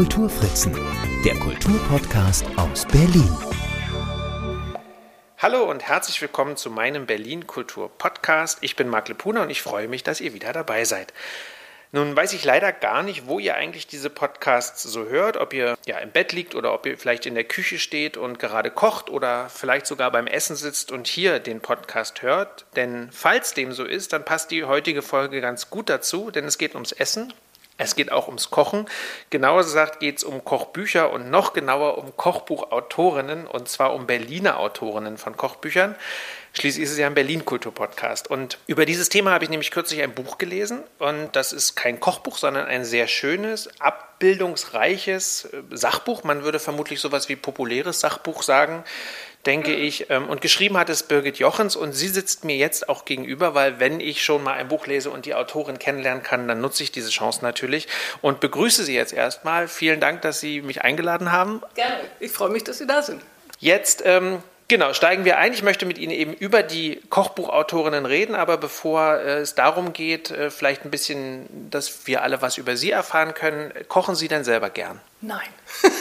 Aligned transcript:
Kulturfritzen, 0.00 0.74
der 1.26 1.34
Kulturpodcast 1.34 2.46
aus 2.56 2.86
Berlin. 2.86 3.36
Hallo 5.36 5.64
und 5.64 5.82
herzlich 5.82 6.22
willkommen 6.22 6.56
zu 6.56 6.70
meinem 6.70 7.04
Berlin 7.04 7.46
Kultur 7.46 7.90
Podcast. 7.98 8.60
Ich 8.62 8.76
bin 8.76 8.88
Marc 8.88 9.08
Lepuna 9.08 9.42
und 9.42 9.50
ich 9.50 9.60
freue 9.60 9.88
mich, 9.88 10.02
dass 10.02 10.22
ihr 10.22 10.32
wieder 10.32 10.54
dabei 10.54 10.86
seid. 10.86 11.12
Nun 11.92 12.16
weiß 12.16 12.32
ich 12.32 12.46
leider 12.46 12.72
gar 12.72 13.02
nicht, 13.02 13.26
wo 13.26 13.38
ihr 13.38 13.56
eigentlich 13.56 13.88
diese 13.88 14.08
Podcasts 14.08 14.82
so 14.82 15.04
hört, 15.04 15.36
ob 15.36 15.52
ihr 15.52 15.76
ja 15.84 15.98
im 15.98 16.12
Bett 16.12 16.32
liegt 16.32 16.54
oder 16.54 16.72
ob 16.72 16.86
ihr 16.86 16.96
vielleicht 16.96 17.26
in 17.26 17.34
der 17.34 17.44
Küche 17.44 17.78
steht 17.78 18.16
und 18.16 18.38
gerade 18.38 18.70
kocht 18.70 19.10
oder 19.10 19.50
vielleicht 19.50 19.84
sogar 19.84 20.10
beim 20.10 20.26
Essen 20.26 20.56
sitzt 20.56 20.92
und 20.92 21.08
hier 21.08 21.40
den 21.40 21.60
Podcast 21.60 22.22
hört. 22.22 22.64
Denn 22.74 23.10
falls 23.12 23.52
dem 23.52 23.72
so 23.72 23.84
ist, 23.84 24.14
dann 24.14 24.24
passt 24.24 24.50
die 24.50 24.64
heutige 24.64 25.02
Folge 25.02 25.42
ganz 25.42 25.68
gut 25.68 25.90
dazu, 25.90 26.30
denn 26.30 26.46
es 26.46 26.56
geht 26.56 26.72
ums 26.72 26.92
Essen 26.92 27.34
es 27.80 27.96
geht 27.96 28.12
auch 28.12 28.26
ums 28.26 28.50
Kochen. 28.50 28.86
Genauer 29.30 29.62
gesagt 29.62 30.00
geht 30.00 30.18
es 30.18 30.24
um 30.24 30.44
Kochbücher 30.44 31.10
und 31.12 31.30
noch 31.30 31.54
genauer 31.54 31.96
um 31.96 32.14
Kochbuchautorinnen 32.14 33.46
und 33.46 33.68
zwar 33.70 33.94
um 33.94 34.06
Berliner 34.06 34.58
Autorinnen 34.60 35.16
von 35.16 35.34
Kochbüchern. 35.36 35.96
Schließlich 36.52 36.84
ist 36.84 36.92
es 36.92 36.98
ja 36.98 37.06
ein 37.06 37.14
Berlin-Kultur-Podcast. 37.14 38.28
Und 38.28 38.58
über 38.66 38.84
dieses 38.84 39.08
Thema 39.08 39.30
habe 39.30 39.44
ich 39.44 39.50
nämlich 39.50 39.70
kürzlich 39.70 40.02
ein 40.02 40.14
Buch 40.14 40.36
gelesen. 40.36 40.82
Und 40.98 41.34
das 41.36 41.52
ist 41.52 41.74
kein 41.74 42.00
Kochbuch, 42.00 42.36
sondern 42.36 42.66
ein 42.66 42.84
sehr 42.84 43.06
schönes, 43.06 43.70
abbildungsreiches 43.80 45.44
äh, 45.44 45.62
Sachbuch. 45.70 46.24
Man 46.24 46.42
würde 46.42 46.58
vermutlich 46.58 47.00
sowas 47.00 47.28
wie 47.28 47.36
populäres 47.36 48.00
Sachbuch 48.00 48.42
sagen 48.42 48.84
denke 49.46 49.74
ich. 49.74 50.10
Ähm, 50.10 50.28
und 50.28 50.40
geschrieben 50.40 50.76
hat 50.76 50.90
es 50.90 51.02
Birgit 51.02 51.38
Jochens 51.38 51.76
und 51.76 51.92
sie 51.92 52.08
sitzt 52.08 52.44
mir 52.44 52.56
jetzt 52.56 52.88
auch 52.88 53.04
gegenüber, 53.04 53.54
weil 53.54 53.80
wenn 53.80 54.00
ich 54.00 54.24
schon 54.24 54.42
mal 54.42 54.54
ein 54.54 54.68
Buch 54.68 54.86
lese 54.86 55.10
und 55.10 55.26
die 55.26 55.34
Autorin 55.34 55.78
kennenlernen 55.78 56.22
kann, 56.22 56.48
dann 56.48 56.60
nutze 56.60 56.82
ich 56.82 56.92
diese 56.92 57.10
Chance 57.10 57.40
natürlich 57.42 57.88
und 58.22 58.40
begrüße 58.40 58.84
Sie 58.84 58.94
jetzt 58.94 59.12
erstmal. 59.12 59.68
Vielen 59.68 60.00
Dank, 60.00 60.22
dass 60.22 60.40
Sie 60.40 60.62
mich 60.62 60.82
eingeladen 60.82 61.32
haben. 61.32 61.62
Gerne. 61.74 62.00
Ich 62.18 62.32
freue 62.32 62.50
mich, 62.50 62.64
dass 62.64 62.78
Sie 62.78 62.86
da 62.86 63.02
sind. 63.02 63.22
Jetzt 63.58 64.02
ähm, 64.04 64.42
Genau, 64.70 64.92
steigen 64.92 65.24
wir 65.24 65.36
ein. 65.38 65.52
Ich 65.52 65.64
möchte 65.64 65.84
mit 65.84 65.98
Ihnen 65.98 66.12
eben 66.12 66.32
über 66.32 66.62
die 66.62 67.00
Kochbuchautorinnen 67.10 68.06
reden, 68.06 68.36
aber 68.36 68.56
bevor 68.56 69.16
äh, 69.16 69.38
es 69.38 69.56
darum 69.56 69.92
geht, 69.92 70.30
äh, 70.30 70.48
vielleicht 70.48 70.84
ein 70.84 70.92
bisschen, 70.92 71.48
dass 71.72 72.06
wir 72.06 72.22
alle 72.22 72.40
was 72.40 72.56
über 72.56 72.76
Sie 72.76 72.92
erfahren 72.92 73.34
können, 73.34 73.72
kochen 73.88 74.14
Sie 74.14 74.28
denn 74.28 74.44
selber 74.44 74.70
gern? 74.70 75.00
Nein. 75.20 75.48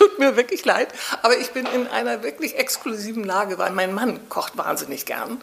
Tut 0.00 0.18
mir 0.18 0.34
wirklich 0.34 0.64
leid, 0.64 0.88
aber 1.20 1.36
ich 1.36 1.50
bin 1.50 1.66
in 1.66 1.86
einer 1.86 2.22
wirklich 2.22 2.56
exklusiven 2.58 3.22
Lage, 3.22 3.58
weil 3.58 3.70
mein 3.70 3.92
Mann 3.92 4.30
kocht 4.30 4.56
wahnsinnig 4.56 5.04
gern. 5.04 5.42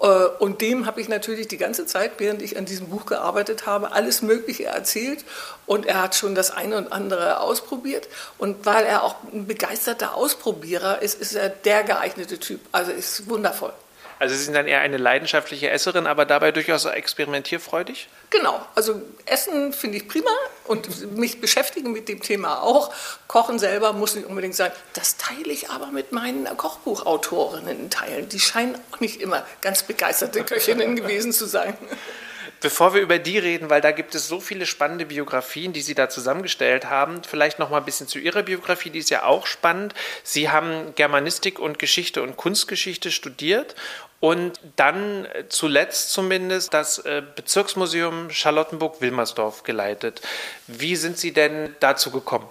Äh, 0.00 0.06
und 0.40 0.60
dem 0.60 0.86
habe 0.86 1.00
ich 1.00 1.08
natürlich 1.08 1.46
die 1.46 1.56
ganze 1.56 1.86
Zeit, 1.86 2.14
während 2.18 2.42
ich 2.42 2.58
an 2.58 2.64
diesem 2.64 2.88
Buch 2.88 3.06
gearbeitet 3.06 3.64
habe, 3.64 3.92
alles 3.92 4.20
Mögliche 4.20 4.64
erzählt. 4.64 5.24
Und 5.66 5.86
er 5.86 6.02
hat 6.02 6.16
schon 6.16 6.34
das 6.34 6.50
eine 6.50 6.76
und 6.78 6.92
andere 6.92 7.40
ausprobiert. 7.40 8.08
Und 8.38 8.66
weil 8.66 8.84
er 8.84 9.04
auch 9.04 9.14
ein 9.32 9.46
begeisterter 9.46 10.16
Ausprobierer 10.16 11.00
ist, 11.00 11.20
ist 11.20 11.34
er 11.34 11.48
der 11.48 11.84
geeignete 11.84 12.40
Typ. 12.40 12.60
Also 12.72 12.90
ist 12.90 13.28
wundervoll. 13.30 13.72
Also 14.22 14.36
Sie 14.36 14.44
sind 14.44 14.54
dann 14.54 14.68
eher 14.68 14.80
eine 14.82 14.98
leidenschaftliche 14.98 15.68
Esserin, 15.70 16.06
aber 16.06 16.24
dabei 16.24 16.52
durchaus 16.52 16.84
experimentierfreudig? 16.84 18.08
Genau, 18.30 18.64
also 18.76 19.02
Essen 19.26 19.72
finde 19.72 19.96
ich 19.96 20.06
prima 20.06 20.30
und 20.62 21.16
mich 21.16 21.40
beschäftigen 21.40 21.90
mit 21.90 22.08
dem 22.08 22.22
Thema 22.22 22.62
auch. 22.62 22.94
Kochen 23.26 23.58
selber 23.58 23.92
muss 23.92 24.14
nicht 24.14 24.28
unbedingt 24.28 24.54
sein. 24.54 24.70
Das 24.92 25.16
teile 25.16 25.52
ich 25.52 25.70
aber 25.70 25.88
mit 25.88 26.12
meinen 26.12 26.44
Kochbuchautorinnen 26.56 27.90
teilen. 27.90 28.28
Die 28.28 28.38
scheinen 28.38 28.76
auch 28.92 29.00
nicht 29.00 29.20
immer 29.20 29.44
ganz 29.60 29.82
begeisterte 29.82 30.44
Köchinnen 30.44 30.94
gewesen 30.94 31.32
zu 31.32 31.46
sein. 31.46 31.76
Bevor 32.62 32.94
wir 32.94 33.00
über 33.00 33.18
die 33.18 33.38
reden, 33.38 33.70
weil 33.70 33.80
da 33.80 33.90
gibt 33.90 34.14
es 34.14 34.28
so 34.28 34.38
viele 34.38 34.66
spannende 34.66 35.06
Biografien, 35.06 35.72
die 35.72 35.82
Sie 35.82 35.96
da 35.96 36.08
zusammengestellt 36.08 36.88
haben, 36.88 37.22
vielleicht 37.24 37.58
noch 37.58 37.70
mal 37.70 37.78
ein 37.78 37.84
bisschen 37.84 38.06
zu 38.06 38.20
Ihrer 38.20 38.44
Biografie, 38.44 38.90
die 38.90 39.00
ist 39.00 39.10
ja 39.10 39.24
auch 39.24 39.46
spannend. 39.46 39.94
Sie 40.22 40.48
haben 40.48 40.94
Germanistik 40.94 41.58
und 41.58 41.80
Geschichte 41.80 42.22
und 42.22 42.36
Kunstgeschichte 42.36 43.10
studiert 43.10 43.74
und 44.20 44.60
dann 44.76 45.26
zuletzt 45.48 46.12
zumindest 46.12 46.72
das 46.72 46.98
äh, 46.98 47.22
Bezirksmuseum 47.34 48.30
Charlottenburg-Wilmersdorf 48.30 49.64
geleitet. 49.64 50.22
Wie 50.68 50.94
sind 50.94 51.18
Sie 51.18 51.32
denn 51.32 51.74
dazu 51.80 52.12
gekommen? 52.12 52.48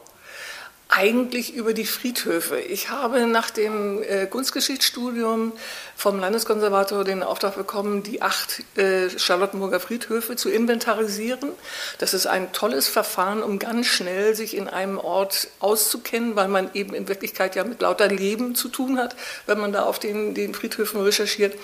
Eigentlich 0.93 1.53
über 1.53 1.73
die 1.73 1.85
Friedhöfe. 1.85 2.59
Ich 2.59 2.89
habe 2.89 3.25
nach 3.25 3.49
dem 3.49 4.03
äh, 4.03 4.25
Kunstgeschichtsstudium 4.25 5.53
vom 5.95 6.19
Landeskonservator 6.19 7.05
den 7.05 7.23
Auftrag 7.23 7.55
bekommen, 7.55 8.03
die 8.03 8.21
acht 8.21 8.61
äh, 8.75 9.09
Charlottenburger 9.17 9.79
Friedhöfe 9.79 10.35
zu 10.35 10.49
inventarisieren. 10.49 11.53
Das 11.99 12.13
ist 12.13 12.27
ein 12.27 12.51
tolles 12.51 12.89
Verfahren, 12.89 13.41
um 13.41 13.57
ganz 13.57 13.87
schnell 13.87 14.35
sich 14.35 14.53
in 14.57 14.67
einem 14.67 14.97
Ort 14.97 15.47
auszukennen, 15.59 16.35
weil 16.35 16.49
man 16.49 16.69
eben 16.73 16.93
in 16.93 17.07
Wirklichkeit 17.07 17.55
ja 17.55 17.63
mit 17.63 17.81
lauter 17.81 18.09
Leben 18.09 18.53
zu 18.53 18.67
tun 18.67 18.97
hat, 18.97 19.15
wenn 19.45 19.59
man 19.59 19.71
da 19.71 19.83
auf 19.83 19.97
den, 19.97 20.33
den 20.33 20.53
Friedhöfen 20.53 20.99
recherchiert. 20.99 21.55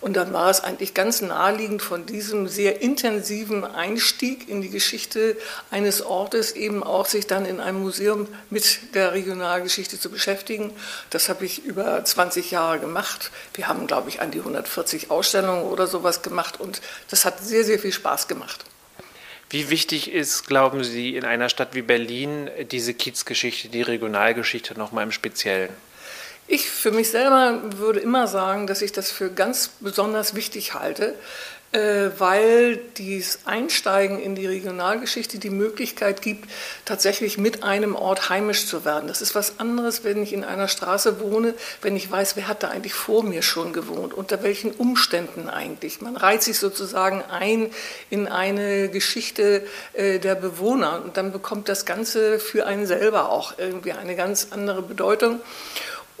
Und 0.00 0.16
dann 0.16 0.32
war 0.32 0.48
es 0.48 0.62
eigentlich 0.62 0.94
ganz 0.94 1.20
naheliegend 1.20 1.82
von 1.82 2.06
diesem 2.06 2.48
sehr 2.48 2.80
intensiven 2.80 3.64
Einstieg 3.64 4.48
in 4.48 4.62
die 4.62 4.70
Geschichte 4.70 5.36
eines 5.70 6.00
Ortes 6.00 6.52
eben 6.52 6.82
auch 6.82 7.04
sich 7.04 7.26
dann 7.26 7.44
in 7.44 7.60
einem 7.60 7.82
Museum 7.82 8.26
mit 8.48 8.69
der 8.94 9.12
Regionalgeschichte 9.12 9.98
zu 9.98 10.10
beschäftigen. 10.10 10.72
Das 11.10 11.28
habe 11.28 11.44
ich 11.44 11.64
über 11.64 12.04
20 12.04 12.50
Jahre 12.50 12.78
gemacht. 12.78 13.30
Wir 13.54 13.68
haben, 13.68 13.86
glaube 13.86 14.08
ich, 14.08 14.20
an 14.20 14.30
die 14.30 14.38
140 14.38 15.10
Ausstellungen 15.10 15.64
oder 15.64 15.86
sowas 15.86 16.22
gemacht 16.22 16.60
und 16.60 16.80
das 17.10 17.24
hat 17.24 17.40
sehr, 17.40 17.64
sehr 17.64 17.78
viel 17.78 17.92
Spaß 17.92 18.28
gemacht. 18.28 18.64
Wie 19.50 19.68
wichtig 19.68 20.12
ist, 20.12 20.46
glauben 20.46 20.84
Sie, 20.84 21.16
in 21.16 21.24
einer 21.24 21.48
Stadt 21.48 21.74
wie 21.74 21.82
Berlin 21.82 22.48
diese 22.70 22.94
Kiezgeschichte, 22.94 23.68
die 23.68 23.82
Regionalgeschichte 23.82 24.78
nochmal 24.78 25.02
im 25.02 25.12
Speziellen? 25.12 25.70
Ich 26.46 26.68
für 26.68 26.90
mich 26.90 27.10
selber 27.10 27.60
würde 27.76 28.00
immer 28.00 28.26
sagen, 28.26 28.66
dass 28.66 28.82
ich 28.82 28.92
das 28.92 29.10
für 29.10 29.30
ganz 29.30 29.70
besonders 29.80 30.34
wichtig 30.34 30.74
halte, 30.74 31.14
weil 31.72 32.78
dieses 32.96 33.46
Einsteigen 33.46 34.18
in 34.18 34.34
die 34.34 34.46
Regionalgeschichte 34.46 35.38
die 35.38 35.50
Möglichkeit 35.50 36.20
gibt, 36.20 36.50
tatsächlich 36.84 37.38
mit 37.38 37.62
einem 37.62 37.94
Ort 37.94 38.28
heimisch 38.28 38.66
zu 38.66 38.84
werden. 38.84 39.06
Das 39.06 39.22
ist 39.22 39.36
was 39.36 39.60
anderes, 39.60 40.02
wenn 40.02 40.20
ich 40.20 40.32
in 40.32 40.42
einer 40.42 40.66
Straße 40.66 41.20
wohne, 41.20 41.54
wenn 41.80 41.94
ich 41.94 42.10
weiß, 42.10 42.34
wer 42.34 42.48
hat 42.48 42.64
da 42.64 42.68
eigentlich 42.68 42.94
vor 42.94 43.22
mir 43.22 43.42
schon 43.42 43.72
gewohnt, 43.72 44.14
unter 44.14 44.42
welchen 44.42 44.72
Umständen 44.72 45.48
eigentlich. 45.48 46.00
Man 46.00 46.16
reiht 46.16 46.42
sich 46.42 46.58
sozusagen 46.58 47.22
ein 47.22 47.70
in 48.10 48.26
eine 48.26 48.88
Geschichte 48.88 49.64
äh, 49.92 50.18
der 50.18 50.34
Bewohner 50.34 51.02
und 51.04 51.16
dann 51.16 51.30
bekommt 51.30 51.68
das 51.68 51.84
Ganze 51.84 52.40
für 52.40 52.66
einen 52.66 52.86
selber 52.86 53.30
auch 53.30 53.58
irgendwie 53.58 53.92
eine 53.92 54.16
ganz 54.16 54.48
andere 54.50 54.82
Bedeutung. 54.82 55.40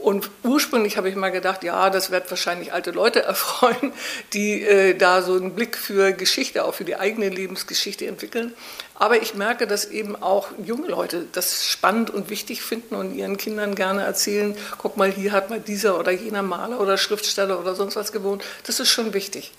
Und 0.02 0.30
ursprünglich 0.44 0.96
habe 0.96 1.10
ich 1.10 1.14
mal 1.14 1.30
gedacht, 1.30 1.62
ja, 1.62 1.90
das 1.90 2.10
wird 2.10 2.30
wahrscheinlich 2.30 2.72
alte 2.72 2.90
Leute 2.90 3.22
erfreuen, 3.24 3.92
die 4.32 4.62
äh, 4.62 4.94
da 4.94 5.22
so 5.22 5.34
einen 5.34 5.54
Blick 5.54 5.76
für 5.76 6.12
Geschichte, 6.12 6.64
auch 6.64 6.74
für 6.74 6.84
die 6.84 6.96
eigene 6.96 7.28
Lebensgeschichte 7.28 8.06
entwickeln. 8.06 8.54
Aber 8.94 9.20
ich 9.20 9.34
merke, 9.34 9.66
dass 9.66 9.84
eben 9.86 10.16
auch 10.16 10.48
junge 10.64 10.88
Leute 10.88 11.26
das 11.32 11.66
spannend 11.66 12.10
und 12.10 12.30
wichtig 12.30 12.62
finden 12.62 12.94
und 12.94 13.14
ihren 13.14 13.36
Kindern 13.36 13.74
gerne 13.74 14.02
erzählen, 14.02 14.56
guck 14.78 14.96
mal, 14.96 15.10
hier 15.10 15.32
hat 15.32 15.50
mal 15.50 15.60
dieser 15.60 15.98
oder 15.98 16.12
jener 16.12 16.42
Maler 16.42 16.80
oder 16.80 16.98
Schriftsteller 16.98 17.60
oder 17.60 17.74
sonst 17.74 17.96
was 17.96 18.12
gewohnt. 18.12 18.42
Das 18.66 18.80
ist 18.80 18.90
schon 18.90 19.12
wichtig. 19.12 19.52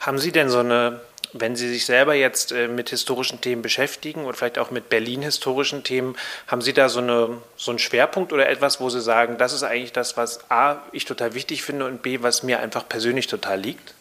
Haben 0.00 0.18
Sie 0.18 0.32
denn 0.32 0.48
so 0.48 0.58
eine 0.58 1.00
wenn 1.40 1.56
Sie 1.56 1.68
sich 1.68 1.86
selber 1.86 2.14
jetzt 2.14 2.52
äh, 2.52 2.68
mit 2.68 2.90
historischen 2.90 3.40
Themen 3.40 3.62
beschäftigen 3.62 4.24
und 4.24 4.36
vielleicht 4.36 4.58
auch 4.58 4.70
mit 4.70 4.88
Berlin-historischen 4.88 5.84
Themen, 5.84 6.16
haben 6.46 6.62
Sie 6.62 6.72
da 6.72 6.88
so, 6.88 7.00
eine, 7.00 7.38
so 7.56 7.70
einen 7.70 7.78
Schwerpunkt 7.78 8.32
oder 8.32 8.48
etwas, 8.48 8.80
wo 8.80 8.90
Sie 8.90 9.00
sagen, 9.00 9.38
das 9.38 9.52
ist 9.52 9.62
eigentlich 9.62 9.92
das, 9.92 10.16
was 10.16 10.50
A, 10.50 10.82
ich 10.92 11.04
total 11.04 11.34
wichtig 11.34 11.62
finde 11.62 11.86
und 11.86 12.02
B, 12.02 12.22
was 12.22 12.42
mir 12.42 12.60
einfach 12.60 12.88
persönlich 12.88 13.26
total 13.26 13.60
liegt? 13.60 13.94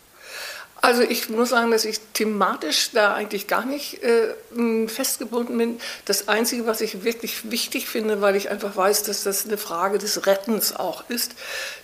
Also 0.86 1.02
ich 1.02 1.30
muss 1.30 1.50
sagen, 1.50 1.72
dass 1.72 1.84
ich 1.84 2.00
thematisch 2.14 2.92
da 2.94 3.16
eigentlich 3.16 3.48
gar 3.48 3.66
nicht 3.66 4.04
äh, 4.04 4.88
festgebunden 4.88 5.58
bin. 5.58 5.80
Das 6.06 6.28
Einzige, 6.28 6.68
was 6.68 6.80
ich 6.80 7.04
wirklich 7.04 7.50
wichtig 7.50 7.88
finde, 7.88 8.22
weil 8.22 8.36
ich 8.36 8.52
einfach 8.52 8.76
weiß, 8.76 9.02
dass 9.02 9.24
das 9.24 9.48
eine 9.48 9.58
Frage 9.58 9.98
des 9.98 10.28
Rettens 10.28 10.76
auch 10.76 11.10
ist, 11.10 11.34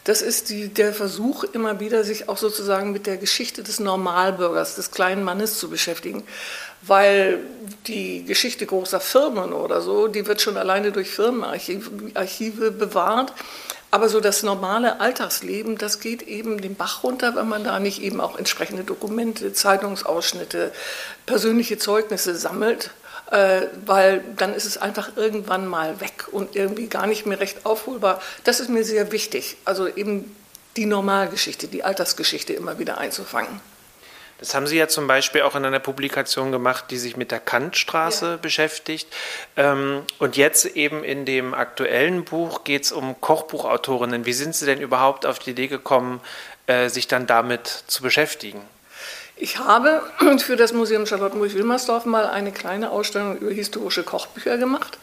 das 0.03 0.21
ist 0.21 0.51
die, 0.51 0.68
der 0.68 0.94
Versuch 0.94 1.44
immer 1.45 1.80
wieder, 1.80 2.03
sich 2.03 2.30
auch 2.30 2.38
sozusagen 2.38 2.92
mit 2.92 3.07
der 3.07 3.18
Geschichte 3.18 3.63
des 3.63 3.80
Normalbürgers, 3.80 4.75
des 4.75 4.92
kleinen 4.92 5.24
Mannes 5.24 5.57
zu 5.57 5.71
beschäftigen. 5.71 6.21
Weil 6.83 7.39
die 7.88 8.24
Geschichte 8.24 8.68
großer 8.68 9.00
Firmen 9.00 9.51
oder 9.53 9.81
so, 9.81 10.09
die 10.09 10.27
wird 10.27 10.42
schon 10.42 10.57
alleine 10.57 10.92
durch 10.92 11.09
Firmenarchive 11.09 12.69
bewahrt. 12.69 13.33
Aber 13.93 14.07
so 14.07 14.21
das 14.21 14.41
normale 14.41 15.01
Alltagsleben, 15.01 15.77
das 15.77 15.99
geht 15.99 16.21
eben 16.23 16.61
den 16.61 16.75
Bach 16.75 17.03
runter, 17.03 17.35
wenn 17.35 17.49
man 17.49 17.65
da 17.65 17.77
nicht 17.79 18.01
eben 18.01 18.21
auch 18.21 18.38
entsprechende 18.38 18.85
Dokumente, 18.85 19.51
Zeitungsausschnitte, 19.51 20.71
persönliche 21.25 21.77
Zeugnisse 21.77 22.35
sammelt, 22.38 22.91
äh, 23.31 23.63
weil 23.85 24.23
dann 24.38 24.53
ist 24.53 24.65
es 24.65 24.77
einfach 24.77 25.17
irgendwann 25.17 25.67
mal 25.67 25.99
weg 25.99 26.27
und 26.31 26.55
irgendwie 26.55 26.88
gar 26.88 27.05
nicht 27.05 27.25
mehr 27.25 27.41
recht 27.41 27.65
aufholbar. 27.65 28.21
Das 28.45 28.61
ist 28.61 28.69
mir 28.69 28.85
sehr 28.85 29.11
wichtig. 29.11 29.57
Also 29.65 29.89
eben 29.89 30.33
die 30.77 30.85
Normalgeschichte, 30.85 31.67
die 31.67 31.83
Alltagsgeschichte 31.83 32.53
immer 32.53 32.79
wieder 32.79 32.97
einzufangen. 32.97 33.59
Das 34.41 34.55
haben 34.55 34.65
Sie 34.65 34.75
ja 34.75 34.88
zum 34.88 35.05
Beispiel 35.05 35.43
auch 35.43 35.55
in 35.55 35.63
einer 35.63 35.79
Publikation 35.79 36.51
gemacht, 36.51 36.85
die 36.89 36.97
sich 36.97 37.15
mit 37.15 37.29
der 37.29 37.39
Kantstraße 37.39 38.25
ja. 38.25 38.38
beschäftigt. 38.38 39.07
Ähm, 39.55 40.01
und 40.17 40.35
jetzt 40.35 40.65
eben 40.65 41.03
in 41.03 41.25
dem 41.25 41.53
aktuellen 41.53 42.25
Buch 42.25 42.63
geht 42.63 42.83
es 42.83 42.91
um 42.91 43.21
Kochbuchautorinnen. 43.21 44.25
Wie 44.25 44.33
sind 44.33 44.55
Sie 44.55 44.65
denn 44.65 44.81
überhaupt 44.81 45.27
auf 45.27 45.38
die 45.38 45.51
Idee 45.51 45.67
gekommen, 45.67 46.21
äh, 46.65 46.89
sich 46.89 47.07
dann 47.07 47.27
damit 47.27 47.67
zu 47.85 48.01
beschäftigen? 48.01 48.61
Ich 49.35 49.59
habe 49.59 50.01
für 50.39 50.55
das 50.55 50.73
Museum 50.73 51.05
Charlottenburg-Wilmersdorf 51.05 52.05
mal 52.05 52.25
eine 52.25 52.51
kleine 52.51 52.89
Ausstellung 52.89 53.38
über 53.38 53.51
historische 53.51 54.01
Kochbücher 54.01 54.57
gemacht 54.57 54.97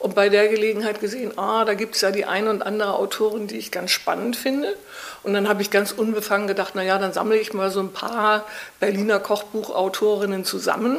und 0.00 0.14
bei 0.14 0.30
der 0.30 0.48
Gelegenheit 0.48 1.00
gesehen, 1.00 1.36
ah, 1.38 1.66
da 1.66 1.74
gibt 1.74 1.94
es 1.94 2.00
ja 2.00 2.10
die 2.10 2.24
eine 2.24 2.48
und 2.48 2.62
andere 2.62 2.94
Autorin, 2.94 3.46
die 3.46 3.58
ich 3.58 3.70
ganz 3.70 3.90
spannend 3.90 4.34
finde. 4.34 4.74
Und 5.22 5.34
dann 5.34 5.46
habe 5.46 5.60
ich 5.60 5.70
ganz 5.70 5.92
unbefangen 5.92 6.46
gedacht, 6.46 6.74
naja, 6.74 6.96
dann 6.98 7.12
sammle 7.12 7.36
ich 7.36 7.52
mal 7.52 7.70
so 7.70 7.80
ein 7.80 7.92
paar 7.92 8.46
Berliner 8.80 9.20
Kochbuchautorinnen 9.20 10.46
zusammen. 10.46 10.96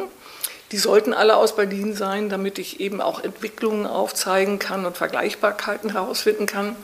Die 0.72 0.78
sollten 0.78 1.14
alle 1.14 1.36
aus 1.36 1.56
Berlin 1.56 1.96
sein, 1.96 2.30
damit 2.30 2.60
ich 2.60 2.80
eben 2.80 3.02
auch 3.02 3.24
Entwicklungen 3.24 3.88
aufzeigen 3.88 4.60
kann 4.60 4.86
und 4.86 4.96
Vergleichbarkeiten 4.96 5.94
herausfinden 5.94 6.46
kann. 6.46 6.76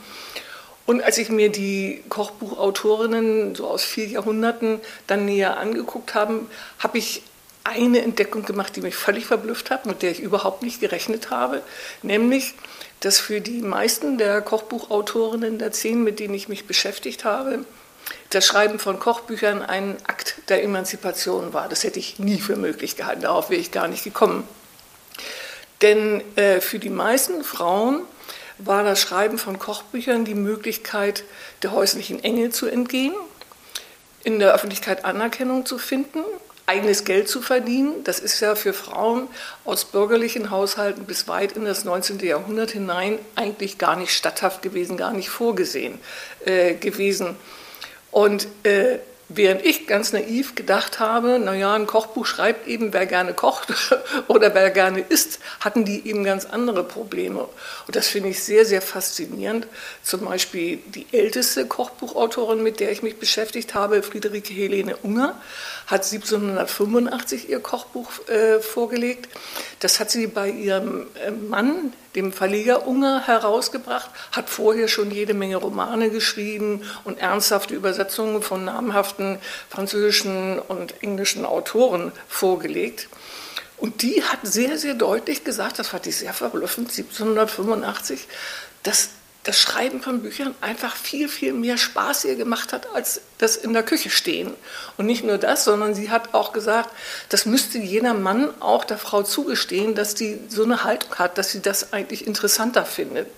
Und 0.86 1.02
als 1.02 1.18
ich 1.18 1.28
mir 1.28 1.50
die 1.50 2.02
Kochbuchautorinnen 2.08 3.54
so 3.54 3.68
aus 3.68 3.84
vier 3.84 4.06
Jahrhunderten 4.06 4.80
dann 5.06 5.24
näher 5.24 5.58
angeguckt 5.58 6.14
habe, 6.14 6.40
habe 6.80 6.98
ich 6.98 7.22
eine 7.68 8.02
Entdeckung 8.02 8.44
gemacht, 8.44 8.76
die 8.76 8.80
mich 8.80 8.96
völlig 8.96 9.26
verblüfft 9.26 9.70
hat, 9.70 9.86
mit 9.86 10.02
der 10.02 10.10
ich 10.10 10.20
überhaupt 10.20 10.62
nicht 10.62 10.80
gerechnet 10.80 11.30
habe, 11.30 11.62
nämlich, 12.02 12.54
dass 13.00 13.18
für 13.18 13.40
die 13.40 13.62
meisten 13.62 14.18
der 14.18 14.40
Kochbuchautorinnen 14.42 15.58
der 15.58 15.72
zehn, 15.72 16.02
mit 16.02 16.18
denen 16.18 16.34
ich 16.34 16.48
mich 16.48 16.66
beschäftigt 16.66 17.24
habe, 17.24 17.64
das 18.30 18.46
Schreiben 18.46 18.78
von 18.78 18.98
Kochbüchern 18.98 19.62
ein 19.62 19.96
Akt 20.06 20.36
der 20.48 20.62
Emanzipation 20.62 21.52
war. 21.52 21.68
Das 21.68 21.84
hätte 21.84 21.98
ich 21.98 22.18
nie 22.18 22.40
für 22.40 22.56
möglich 22.56 22.96
gehalten, 22.96 23.22
darauf 23.22 23.50
wäre 23.50 23.60
ich 23.60 23.70
gar 23.70 23.88
nicht 23.88 24.04
gekommen. 24.04 24.44
Denn 25.82 26.22
äh, 26.36 26.60
für 26.60 26.78
die 26.78 26.90
meisten 26.90 27.44
Frauen 27.44 28.02
war 28.58 28.82
das 28.82 29.00
Schreiben 29.00 29.38
von 29.38 29.58
Kochbüchern 29.58 30.24
die 30.24 30.34
Möglichkeit, 30.34 31.24
der 31.62 31.72
häuslichen 31.72 32.22
Enge 32.24 32.50
zu 32.50 32.66
entgehen, 32.66 33.14
in 34.24 34.40
der 34.40 34.52
Öffentlichkeit 34.52 35.04
Anerkennung 35.04 35.64
zu 35.64 35.78
finden, 35.78 36.24
eigenes 36.68 37.04
Geld 37.04 37.28
zu 37.28 37.40
verdienen. 37.40 38.04
Das 38.04 38.20
ist 38.20 38.40
ja 38.40 38.54
für 38.54 38.72
Frauen 38.72 39.28
aus 39.64 39.86
bürgerlichen 39.86 40.50
Haushalten 40.50 41.04
bis 41.04 41.26
weit 41.26 41.52
in 41.52 41.64
das 41.64 41.84
19. 41.84 42.18
Jahrhundert 42.20 42.72
hinein 42.72 43.18
eigentlich 43.34 43.78
gar 43.78 43.96
nicht 43.96 44.12
statthaft 44.12 44.62
gewesen, 44.62 44.96
gar 44.96 45.12
nicht 45.12 45.30
vorgesehen 45.30 45.98
äh, 46.44 46.74
gewesen. 46.74 47.36
Und 48.10 48.48
äh, 48.64 48.98
Während 49.30 49.62
ich 49.62 49.86
ganz 49.86 50.14
naiv 50.14 50.54
gedacht 50.54 51.00
habe, 51.00 51.38
naja, 51.38 51.74
ein 51.74 51.86
Kochbuch 51.86 52.24
schreibt 52.24 52.66
eben, 52.66 52.94
wer 52.94 53.04
gerne 53.04 53.34
kocht 53.34 53.68
oder 54.26 54.54
wer 54.54 54.70
gerne 54.70 55.00
isst, 55.00 55.40
hatten 55.60 55.84
die 55.84 56.08
eben 56.08 56.24
ganz 56.24 56.46
andere 56.46 56.82
Probleme. 56.82 57.40
Und 57.86 57.94
das 57.94 58.08
finde 58.08 58.30
ich 58.30 58.42
sehr, 58.42 58.64
sehr 58.64 58.80
faszinierend. 58.80 59.66
Zum 60.02 60.24
Beispiel 60.24 60.78
die 60.86 61.06
älteste 61.12 61.66
Kochbuchautorin, 61.66 62.62
mit 62.62 62.80
der 62.80 62.90
ich 62.90 63.02
mich 63.02 63.18
beschäftigt 63.18 63.74
habe, 63.74 64.02
Friederike 64.02 64.54
Helene 64.54 64.96
Unger, 64.96 65.38
hat 65.86 66.04
1785 66.04 67.50
ihr 67.50 67.60
Kochbuch 67.60 68.10
äh, 68.28 68.60
vorgelegt. 68.60 69.28
Das 69.80 70.00
hat 70.00 70.10
sie 70.10 70.26
bei 70.26 70.48
ihrem 70.48 71.06
äh, 71.22 71.30
Mann, 71.30 71.92
dem 72.14 72.32
Verleger 72.32 72.86
Unger, 72.86 73.26
herausgebracht, 73.26 74.10
hat 74.32 74.48
vorher 74.48 74.88
schon 74.88 75.10
jede 75.10 75.34
Menge 75.34 75.56
Romane 75.56 76.10
geschrieben 76.10 76.82
und 77.04 77.18
ernsthafte 77.18 77.74
Übersetzungen 77.74 78.42
von 78.42 78.64
namhaften 78.64 79.17
französischen 79.68 80.58
und 80.58 81.02
englischen 81.02 81.44
Autoren 81.44 82.12
vorgelegt. 82.28 83.08
Und 83.76 84.02
die 84.02 84.24
hat 84.24 84.40
sehr, 84.42 84.76
sehr 84.76 84.94
deutlich 84.94 85.44
gesagt, 85.44 85.78
das 85.78 85.88
fand 85.88 86.06
ich 86.06 86.16
sehr 86.16 86.32
verblüffend, 86.32 86.90
1785, 86.90 88.26
dass 88.82 89.10
das 89.44 89.58
Schreiben 89.58 90.02
von 90.02 90.20
Büchern 90.20 90.54
einfach 90.60 90.94
viel, 90.94 91.28
viel 91.28 91.54
mehr 91.54 91.78
Spaß 91.78 92.26
ihr 92.26 92.34
gemacht 92.34 92.72
hat, 92.72 92.94
als 92.94 93.22
das 93.38 93.56
in 93.56 93.72
der 93.72 93.82
Küche 93.82 94.10
stehen. 94.10 94.52
Und 94.98 95.06
nicht 95.06 95.24
nur 95.24 95.38
das, 95.38 95.64
sondern 95.64 95.94
sie 95.94 96.10
hat 96.10 96.34
auch 96.34 96.52
gesagt, 96.52 96.90
das 97.30 97.46
müsste 97.46 97.78
jeder 97.78 98.14
Mann 98.14 98.50
auch 98.60 98.84
der 98.84 98.98
Frau 98.98 99.22
zugestehen, 99.22 99.94
dass 99.94 100.14
die 100.14 100.38
so 100.48 100.64
eine 100.64 100.84
Haltung 100.84 101.14
hat, 101.14 101.38
dass 101.38 101.50
sie 101.50 101.62
das 101.62 101.92
eigentlich 101.92 102.26
interessanter 102.26 102.84
findet. 102.84 103.28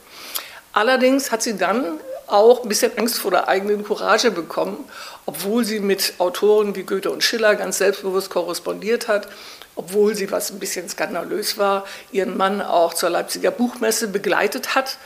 Allerdings 0.73 1.31
hat 1.31 1.43
sie 1.43 1.57
dann 1.57 2.01
auch 2.33 2.63
ein 2.63 2.69
bisschen 2.69 2.97
Angst 2.99 3.19
vor 3.19 3.31
der 3.31 3.49
eigenen 3.49 3.85
Courage 3.85 4.31
bekommen, 4.31 4.85
obwohl 5.27 5.65
sie 5.65 5.81
mit 5.81 6.15
Autoren 6.19 6.75
wie 6.77 6.83
Goethe 6.83 7.11
und 7.11 7.23
Schiller 7.23 7.55
ganz 7.55 7.79
selbstbewusst 7.79 8.31
korrespondiert 8.31 9.09
hat, 9.09 9.29
obwohl 9.77 10.15
sie, 10.15 10.31
was 10.31 10.51
ein 10.51 10.59
bisschen 10.59 10.89
skandalös 10.89 11.59
war, 11.59 11.85
ihren 12.13 12.37
Mann 12.37 12.61
auch 12.61 12.95
zur 12.95 13.11
Leipziger 13.11 13.51
Buchmesse 13.51 14.09
begleitet 14.09 14.75
hat. 14.75 14.99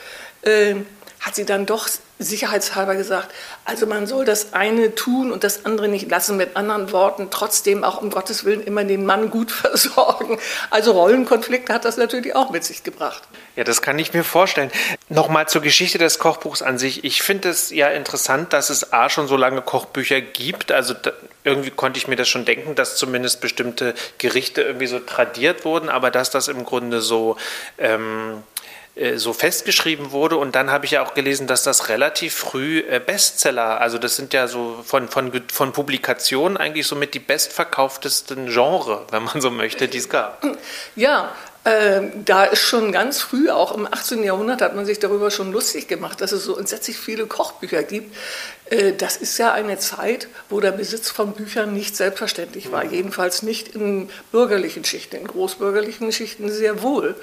Äh, 0.43 0.77
hat 1.25 1.35
sie 1.35 1.47
dann 1.47 1.65
doch 1.65 1.89
sicherheitshalber 2.19 2.95
gesagt, 2.97 3.35
also 3.65 3.87
man 3.87 4.07
soll 4.07 4.27
das 4.27 4.53
eine 4.53 4.95
tun 4.95 5.33
und 5.33 5.43
das 5.43 5.65
andere 5.65 5.89
nicht 5.89 6.11
lassen. 6.11 6.37
Mit 6.37 6.55
anderen 6.55 6.93
Worten, 6.93 7.29
trotzdem 7.31 7.83
auch 7.83 8.01
um 8.01 8.11
Gottes 8.11 8.45
Willen 8.45 8.63
immer 8.63 8.85
den 8.85 9.07
Mann 9.07 9.31
gut 9.31 9.51
versorgen. 9.51 10.39
Also 10.69 10.93
Rollenkonflikte 10.93 11.73
hat 11.73 11.87
das 11.87 11.97
natürlich 11.97 12.37
auch 12.37 12.51
mit 12.51 12.63
sich 12.63 12.85
gebracht. 12.85 13.23
Ja, 13.57 13.65
das 13.65 13.81
kann 13.81 13.99
ich 13.99 14.13
mir 14.13 14.23
vorstellen. 14.23 14.71
Nochmal 15.09 15.49
zur 15.49 15.63
Geschichte 15.63 15.97
des 15.97 16.19
Kochbuchs 16.19 16.61
an 16.61 16.79
sich. 16.79 17.05
Ich 17.05 17.23
finde 17.23 17.49
es 17.49 17.71
ja 17.71 17.89
interessant, 17.89 18.53
dass 18.53 18.69
es 18.69 18.93
A 18.93 19.09
schon 19.09 19.27
so 19.27 19.37
lange 19.37 19.63
Kochbücher 19.63 20.21
gibt. 20.21 20.73
Also 20.73 20.95
irgendwie 21.43 21.71
konnte 21.71 21.99
ich 21.99 22.07
mir 22.07 22.17
das 22.17 22.29
schon 22.29 22.45
denken, 22.45 22.75
dass 22.75 22.97
zumindest 22.97 23.41
bestimmte 23.41 23.95
Gerichte 24.19 24.61
irgendwie 24.61 24.87
so 24.87 24.99
tradiert 24.99 25.65
wurden, 25.65 25.89
aber 25.89 26.11
dass 26.11 26.31
das 26.31 26.49
im 26.49 26.65
Grunde 26.65 27.01
so... 27.01 27.37
Ähm, 27.79 28.43
äh, 28.54 28.54
so 29.17 29.33
festgeschrieben 29.33 30.13
wurde. 30.13 30.37
Und 30.37 30.55
dann 30.55 30.71
habe 30.71 30.85
ich 30.85 30.93
ja 30.93 31.05
auch 31.05 31.15
gelesen, 31.15 31.47
dass 31.47 31.65
das 31.65 31.89
relativ 31.89 32.35
früh 32.35 32.81
äh, 32.89 33.01
Bestseller, 33.05 33.81
also 33.81 33.99
das 33.99 34.17
sind 34.17 34.33
ja 34.33 34.47
so 34.47 34.83
von, 34.85 35.09
von, 35.09 35.33
von 35.53 35.73
Publikationen 35.73 36.57
eigentlich 36.57 36.87
somit 36.87 37.15
die 37.15 37.19
bestverkauftesten 37.19 38.47
Genre, 38.47 39.05
wenn 39.11 39.25
man 39.25 39.41
so 39.41 39.51
möchte, 39.51 39.89
die 39.89 39.99
es 39.99 40.09
gab. 40.09 40.45
Ja, 40.95 41.33
äh, 41.65 42.03
da 42.25 42.45
ist 42.45 42.61
schon 42.61 42.93
ganz 42.93 43.23
früh, 43.23 43.51
auch 43.51 43.73
im 43.73 43.87
18. 43.87 44.23
Jahrhundert, 44.23 44.61
hat 44.61 44.77
man 44.77 44.85
sich 44.85 44.99
darüber 44.99 45.31
schon 45.31 45.51
lustig 45.51 45.89
gemacht, 45.89 46.21
dass 46.21 46.33
es 46.33 46.45
so 46.45 46.59
entsetzlich 46.59 46.99
viele 46.99 47.27
Kochbücher 47.27 47.83
gibt. 47.83 48.15
Äh, 48.67 48.93
das 48.93 49.17
ist 49.17 49.39
ja 49.39 49.53
eine 49.53 49.79
Zeit, 49.79 50.29
wo 50.51 50.61
der 50.61 50.73
Besitz 50.73 51.11
von 51.11 51.33
Büchern 51.33 51.73
nicht 51.73 51.97
selbstverständlich 51.97 52.71
war, 52.71 52.85
jedenfalls 52.85 53.43
nicht 53.43 53.69
in 53.69 54.11
bürgerlichen 54.31 54.85
Schichten, 54.85 55.17
in 55.17 55.27
großbürgerlichen 55.27 56.13
Schichten 56.13 56.53
sehr 56.53 56.83
wohl. 56.83 57.17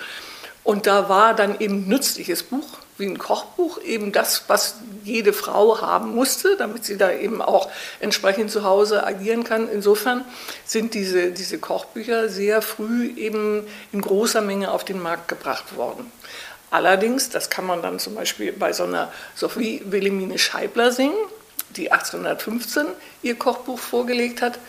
Und 0.63 0.85
da 0.85 1.09
war 1.09 1.33
dann 1.33 1.59
eben 1.59 1.87
nützliches 1.87 2.43
Buch, 2.43 2.67
wie 2.97 3.07
ein 3.07 3.17
Kochbuch, 3.17 3.81
eben 3.81 4.11
das, 4.11 4.43
was 4.47 4.75
jede 5.03 5.33
Frau 5.33 5.81
haben 5.81 6.13
musste, 6.13 6.55
damit 6.55 6.85
sie 6.85 6.97
da 6.97 7.11
eben 7.11 7.41
auch 7.41 7.69
entsprechend 7.99 8.51
zu 8.51 8.63
Hause 8.63 9.03
agieren 9.03 9.43
kann. 9.43 9.67
Insofern 9.67 10.23
sind 10.65 10.93
diese, 10.93 11.31
diese 11.31 11.57
Kochbücher 11.57 12.29
sehr 12.29 12.61
früh 12.61 13.11
eben 13.15 13.65
in 13.91 14.01
großer 14.01 14.41
Menge 14.41 14.71
auf 14.71 14.85
den 14.85 15.01
Markt 15.01 15.27
gebracht 15.27 15.75
worden. 15.75 16.11
Allerdings, 16.69 17.29
das 17.29 17.49
kann 17.49 17.65
man 17.65 17.81
dann 17.81 17.99
zum 17.99 18.15
Beispiel 18.15 18.53
bei 18.53 18.71
so 18.71 18.83
einer 18.83 19.11
Sophie 19.35 19.81
Wilhelmine 19.85 20.37
Scheibler 20.37 20.91
singen, 20.91 21.17
die 21.75 21.91
1815 21.91 22.85
ihr 23.23 23.35
Kochbuch 23.35 23.79
vorgelegt 23.79 24.41
hat, 24.41 24.59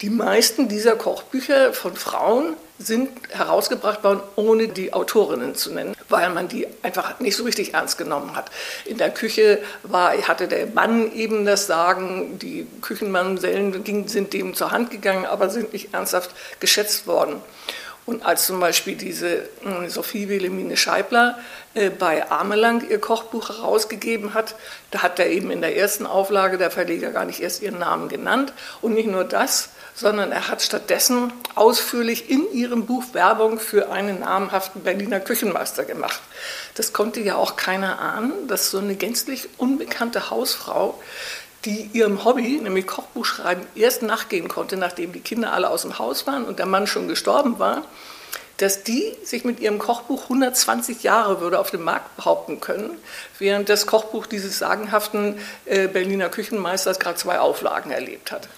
die 0.00 0.10
meisten 0.10 0.68
dieser 0.68 0.94
Kochbücher 0.96 1.72
von 1.72 1.96
Frauen 1.96 2.56
sind 2.78 3.10
herausgebracht 3.30 4.04
worden, 4.04 4.20
ohne 4.36 4.68
die 4.68 4.92
Autorinnen 4.92 5.56
zu 5.56 5.72
nennen, 5.72 5.96
weil 6.08 6.30
man 6.30 6.46
die 6.46 6.68
einfach 6.82 7.18
nicht 7.18 7.36
so 7.36 7.42
richtig 7.42 7.74
ernst 7.74 7.98
genommen 7.98 8.36
hat. 8.36 8.50
In 8.84 8.98
der 8.98 9.10
Küche 9.10 9.58
war, 9.82 10.12
hatte 10.28 10.46
der 10.46 10.68
Mann 10.68 11.12
eben 11.12 11.44
das 11.44 11.66
Sagen, 11.66 12.38
die 12.38 12.66
Küchenmamsellen 12.80 14.06
sind 14.06 14.32
dem 14.32 14.54
zur 14.54 14.70
Hand 14.70 14.92
gegangen, 14.92 15.26
aber 15.26 15.50
sind 15.50 15.72
nicht 15.72 15.92
ernsthaft 15.92 16.30
geschätzt 16.60 17.08
worden. 17.08 17.42
Und 18.06 18.24
als 18.24 18.46
zum 18.46 18.58
Beispiel 18.58 18.94
diese 18.94 19.50
hm, 19.62 19.90
Sophie 19.90 20.30
Wilhelmine 20.30 20.78
Scheibler 20.78 21.38
äh, 21.74 21.90
bei 21.90 22.30
Amelang 22.30 22.88
ihr 22.88 23.00
Kochbuch 23.00 23.50
herausgegeben 23.50 24.32
hat, 24.32 24.54
da 24.92 25.02
hat 25.02 25.18
er 25.18 25.26
eben 25.26 25.50
in 25.50 25.60
der 25.60 25.76
ersten 25.76 26.06
Auflage 26.06 26.56
der 26.56 26.70
Verleger 26.70 27.10
gar 27.10 27.26
nicht 27.26 27.40
erst 27.40 27.60
ihren 27.60 27.80
Namen 27.80 28.08
genannt. 28.08 28.54
Und 28.80 28.94
nicht 28.94 29.10
nur 29.10 29.24
das, 29.24 29.68
sondern 29.98 30.30
er 30.30 30.46
hat 30.46 30.62
stattdessen 30.62 31.32
ausführlich 31.56 32.30
in 32.30 32.52
ihrem 32.52 32.86
Buch 32.86 33.02
Werbung 33.14 33.58
für 33.58 33.90
einen 33.90 34.20
namhaften 34.20 34.82
Berliner 34.84 35.18
Küchenmeister 35.18 35.84
gemacht. 35.84 36.20
Das 36.76 36.92
konnte 36.92 37.18
ja 37.20 37.34
auch 37.34 37.56
keiner 37.56 37.98
ahnen, 37.98 38.46
dass 38.46 38.70
so 38.70 38.78
eine 38.78 38.94
gänzlich 38.94 39.48
unbekannte 39.58 40.30
Hausfrau 40.30 41.00
die 41.64 41.90
ihrem 41.92 42.24
Hobby, 42.24 42.60
nämlich 42.62 42.86
Kochbuchschreiben, 42.86 43.66
erst 43.74 44.02
nachgehen 44.02 44.46
konnte, 44.46 44.76
nachdem 44.76 45.12
die 45.12 45.20
Kinder 45.20 45.52
alle 45.52 45.68
aus 45.68 45.82
dem 45.82 45.98
Haus 45.98 46.28
waren 46.28 46.44
und 46.44 46.60
der 46.60 46.66
Mann 46.66 46.86
schon 46.86 47.08
gestorben 47.08 47.58
war, 47.58 47.82
dass 48.58 48.84
die 48.84 49.16
sich 49.24 49.44
mit 49.44 49.58
ihrem 49.58 49.80
Kochbuch 49.80 50.24
120 50.24 51.02
Jahre 51.02 51.40
würde 51.40 51.58
auf 51.58 51.72
dem 51.72 51.82
Markt 51.82 52.16
behaupten 52.16 52.60
können, 52.60 52.90
während 53.40 53.68
das 53.68 53.86
Kochbuch 53.86 54.26
dieses 54.26 54.58
sagenhaften 54.60 55.40
äh, 55.64 55.88
Berliner 55.88 56.28
Küchenmeisters 56.28 57.00
gerade 57.00 57.16
zwei 57.16 57.40
Auflagen 57.40 57.90
erlebt 57.90 58.30
hat. 58.30 58.48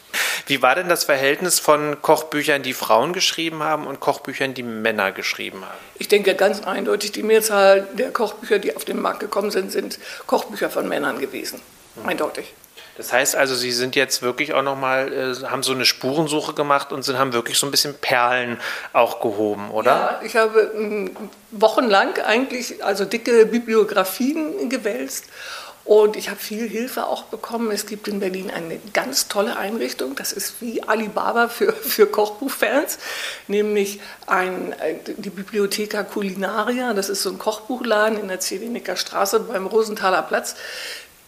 Wie 0.47 0.62
war 0.62 0.75
denn 0.75 0.88
das 0.88 1.04
Verhältnis 1.04 1.59
von 1.59 2.00
Kochbüchern, 2.02 2.62
die 2.62 2.73
Frauen 2.73 3.12
geschrieben 3.12 3.62
haben 3.62 3.87
und 3.87 4.00
Kochbüchern, 4.00 4.54
die 4.54 4.62
Männer 4.62 5.12
geschrieben 5.12 5.62
haben? 5.62 5.78
Ich 5.99 6.09
denke 6.09 6.35
ganz 6.35 6.62
eindeutig, 6.62 7.12
die 7.12 7.23
Mehrzahl 7.23 7.87
der 7.92 8.11
Kochbücher, 8.11 8.59
die 8.59 8.75
auf 8.76 8.85
den 8.85 9.00
Markt 9.00 9.20
gekommen 9.20 9.50
sind, 9.50 9.73
sind 9.73 9.99
Kochbücher 10.26 10.70
von 10.70 10.88
Männern 10.88 11.18
gewesen. 11.18 11.61
Mhm. 11.97 12.09
Eindeutig. 12.09 12.52
Das 12.97 13.14
heißt 13.14 13.35
also, 13.35 13.54
Sie 13.54 13.73
sind 13.73 13.97
jetzt 13.97 14.20
wirklich 14.20 14.52
auch 14.52 14.62
nochmal, 14.62 15.11
äh, 15.11 15.47
haben 15.47 15.62
so 15.62 15.73
eine 15.73 15.87
Spurensuche 15.87 16.52
gemacht 16.52 16.92
und 16.92 17.02
sind, 17.02 17.18
haben 17.18 17.32
wirklich 17.32 17.59
so 17.59 17.66
ein 17.66 17.70
bisschen 17.70 17.94
Perlen 17.94 18.61
auch 18.92 19.20
gehoben, 19.20 19.70
oder? 19.70 19.90
Ja, 19.90 20.20
ich 20.23 20.37
habe 20.37 20.61
äh, 20.61 21.11
wochenlang 21.50 22.18
eigentlich 22.18 22.85
also 22.85 23.06
dicke 23.06 23.47
Bibliografien 23.47 24.68
gewälzt 24.68 25.25
und 25.84 26.16
ich 26.16 26.28
habe 26.28 26.38
viel 26.38 26.68
Hilfe 26.68 27.06
auch 27.06 27.25
bekommen. 27.25 27.70
Es 27.70 27.87
gibt 27.87 28.08
in 28.08 28.20
Berlin 28.20 28.50
eine 28.50 28.78
ganz 28.92 29.28
tolle 29.28 29.56
Einrichtung, 29.56 30.14
das 30.14 30.32
ist 30.32 30.60
wie 30.60 30.82
Alibaba 30.82 31.49
für, 31.49 31.72
für 31.72 32.06
Kochbuchfans, 32.06 32.99
nämlich 33.49 34.00
ein, 34.26 34.72
äh, 34.72 34.96
die 35.16 35.30
Bibliotheca 35.30 36.02
Culinaria, 36.02 36.94
das 36.94 37.08
ist 37.08 37.22
so 37.22 37.30
ein 37.30 37.38
Kochbuchladen 37.38 38.18
in 38.18 38.28
der 38.28 38.40
Zedenicker 38.40 38.96
Straße 38.96 39.40
beim 39.40 39.66
Rosenthaler 39.66 40.22
Platz 40.22 40.56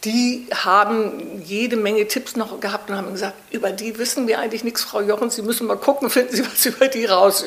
die 0.03 0.47
haben 0.53 1.41
jede 1.45 1.77
Menge 1.77 2.07
Tipps 2.07 2.35
noch 2.35 2.59
gehabt 2.59 2.89
und 2.89 2.97
haben 2.97 3.13
gesagt, 3.13 3.35
über 3.51 3.71
die 3.71 3.97
wissen 3.97 4.27
wir 4.27 4.39
eigentlich 4.39 4.63
nichts, 4.63 4.83
Frau 4.83 5.01
Jochens, 5.01 5.35
Sie 5.35 5.41
müssen 5.41 5.65
mal 5.65 5.77
gucken, 5.77 6.09
finden 6.09 6.35
Sie 6.35 6.45
was 6.45 6.65
über 6.65 6.87
die 6.87 7.05
raus. 7.05 7.45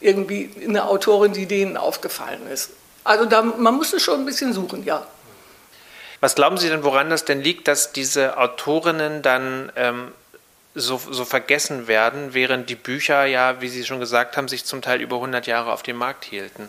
Irgendwie 0.00 0.50
eine 0.66 0.86
Autorin, 0.88 1.32
die 1.32 1.46
denen 1.46 1.76
aufgefallen 1.76 2.46
ist. 2.52 2.70
Also 3.04 3.24
da, 3.24 3.42
man 3.42 3.74
musste 3.74 4.00
schon 4.00 4.20
ein 4.20 4.26
bisschen 4.26 4.52
suchen, 4.52 4.84
ja. 4.84 5.06
Was 6.20 6.34
glauben 6.34 6.56
Sie 6.56 6.68
denn, 6.68 6.82
woran 6.82 7.10
das 7.10 7.24
denn 7.24 7.42
liegt, 7.42 7.68
dass 7.68 7.92
diese 7.92 8.38
Autorinnen 8.38 9.22
dann 9.22 9.70
ähm, 9.76 10.12
so, 10.74 10.98
so 10.98 11.24
vergessen 11.24 11.88
werden, 11.88 12.32
während 12.32 12.70
die 12.70 12.74
Bücher 12.74 13.24
ja, 13.24 13.60
wie 13.60 13.68
Sie 13.68 13.84
schon 13.84 14.00
gesagt 14.00 14.36
haben, 14.36 14.48
sich 14.48 14.64
zum 14.64 14.82
Teil 14.82 15.00
über 15.00 15.16
100 15.16 15.46
Jahre 15.46 15.72
auf 15.72 15.82
dem 15.82 15.96
Markt 15.96 16.24
hielten? 16.24 16.68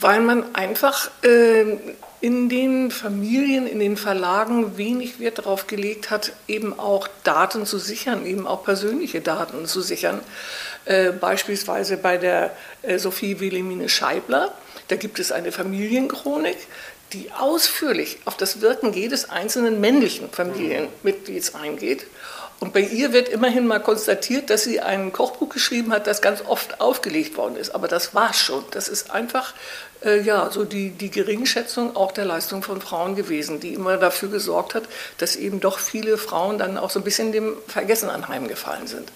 Weil 0.00 0.20
man 0.20 0.54
einfach 0.54 1.10
äh, 1.22 1.76
in 2.20 2.48
den 2.48 2.90
Familien, 2.90 3.68
in 3.68 3.78
den 3.78 3.96
Verlagen 3.96 4.76
wenig 4.76 5.20
Wert 5.20 5.38
darauf 5.38 5.68
gelegt 5.68 6.10
hat, 6.10 6.32
eben 6.48 6.76
auch 6.78 7.08
Daten 7.22 7.66
zu 7.66 7.78
sichern, 7.78 8.26
eben 8.26 8.48
auch 8.48 8.64
persönliche 8.64 9.20
Daten 9.20 9.66
zu 9.66 9.80
sichern. 9.80 10.20
Äh, 10.86 11.12
beispielsweise 11.12 11.96
bei 11.96 12.16
der 12.16 12.56
äh, 12.82 12.98
Sophie 12.98 13.38
Wilhelmine 13.38 13.88
Scheibler, 13.88 14.52
da 14.88 14.96
gibt 14.96 15.18
es 15.18 15.30
eine 15.30 15.52
Familienchronik, 15.52 16.58
die 17.12 17.30
ausführlich 17.32 18.18
auf 18.24 18.36
das 18.36 18.60
Wirken 18.60 18.92
jedes 18.92 19.30
einzelnen 19.30 19.80
männlichen 19.80 20.30
Familienmitglieds 20.30 21.54
eingeht. 21.54 22.06
Und 22.58 22.72
bei 22.72 22.80
ihr 22.80 23.12
wird 23.12 23.28
immerhin 23.28 23.66
mal 23.66 23.80
konstatiert, 23.80 24.48
dass 24.48 24.64
sie 24.64 24.80
ein 24.80 25.12
Kochbuch 25.12 25.50
geschrieben 25.50 25.92
hat, 25.92 26.06
das 26.06 26.22
ganz 26.22 26.42
oft 26.46 26.80
aufgelegt 26.80 27.36
worden 27.36 27.56
ist. 27.56 27.74
Aber 27.74 27.86
das 27.86 28.14
war 28.14 28.32
schon. 28.32 28.64
Das 28.70 28.88
ist 28.88 29.10
einfach 29.10 29.52
äh, 30.04 30.22
ja, 30.22 30.50
so 30.50 30.64
die, 30.64 30.90
die 30.90 31.10
Geringschätzung 31.10 31.94
auch 31.96 32.12
der 32.12 32.24
Leistung 32.24 32.62
von 32.62 32.80
Frauen 32.80 33.14
gewesen, 33.14 33.60
die 33.60 33.74
immer 33.74 33.98
dafür 33.98 34.30
gesorgt 34.30 34.74
hat, 34.74 34.84
dass 35.18 35.36
eben 35.36 35.60
doch 35.60 35.78
viele 35.78 36.16
Frauen 36.16 36.56
dann 36.56 36.78
auch 36.78 36.90
so 36.90 37.00
ein 37.00 37.04
bisschen 37.04 37.30
dem 37.30 37.56
Vergessen 37.66 38.08
anheimgefallen 38.08 38.86
sind. 38.86 39.10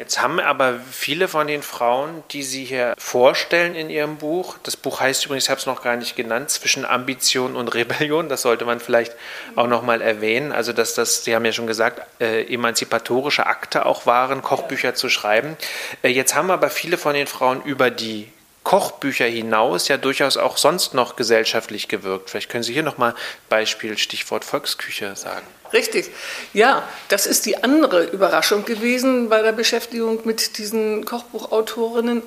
Jetzt 0.00 0.22
haben 0.22 0.40
aber 0.40 0.80
viele 0.90 1.28
von 1.28 1.46
den 1.46 1.62
Frauen, 1.62 2.24
die 2.30 2.42
Sie 2.42 2.64
hier 2.64 2.94
vorstellen 2.96 3.74
in 3.74 3.90
Ihrem 3.90 4.16
Buch, 4.16 4.56
das 4.62 4.74
Buch 4.74 4.98
heißt 4.98 5.26
übrigens, 5.26 5.44
ich 5.44 5.50
habe 5.50 5.60
es 5.60 5.66
noch 5.66 5.82
gar 5.82 5.96
nicht 5.96 6.16
genannt, 6.16 6.48
zwischen 6.48 6.86
Ambition 6.86 7.54
und 7.54 7.68
Rebellion, 7.74 8.30
das 8.30 8.40
sollte 8.40 8.64
man 8.64 8.80
vielleicht 8.80 9.14
auch 9.56 9.66
noch 9.66 9.82
mal 9.82 10.00
erwähnen, 10.00 10.52
also 10.52 10.72
dass 10.72 10.94
das, 10.94 11.22
Sie 11.24 11.34
haben 11.34 11.44
ja 11.44 11.52
schon 11.52 11.66
gesagt, 11.66 12.00
äh, 12.18 12.50
emanzipatorische 12.50 13.44
Akte 13.44 13.84
auch 13.84 14.06
waren, 14.06 14.40
Kochbücher 14.40 14.94
zu 14.94 15.10
schreiben. 15.10 15.58
Äh, 16.00 16.08
jetzt 16.08 16.34
haben 16.34 16.50
aber 16.50 16.70
viele 16.70 16.96
von 16.96 17.12
den 17.12 17.26
Frauen 17.26 17.60
über 17.62 17.90
die 17.90 18.32
Kochbücher 18.62 19.26
hinaus 19.26 19.88
ja 19.88 19.98
durchaus 19.98 20.38
auch 20.38 20.56
sonst 20.56 20.94
noch 20.94 21.16
gesellschaftlich 21.16 21.88
gewirkt. 21.88 22.30
Vielleicht 22.30 22.48
können 22.48 22.64
Sie 22.64 22.72
hier 22.72 22.82
nochmal 22.82 23.14
Beispiel, 23.50 23.98
Stichwort 23.98 24.46
Volksküche 24.46 25.14
sagen. 25.14 25.46
Richtig. 25.72 26.10
Ja, 26.52 26.88
das 27.08 27.26
ist 27.26 27.46
die 27.46 27.62
andere 27.62 28.04
Überraschung 28.04 28.64
gewesen 28.64 29.28
bei 29.28 29.42
der 29.42 29.52
Beschäftigung 29.52 30.20
mit 30.24 30.58
diesen 30.58 31.04
Kochbuchautorinnen, 31.04 32.22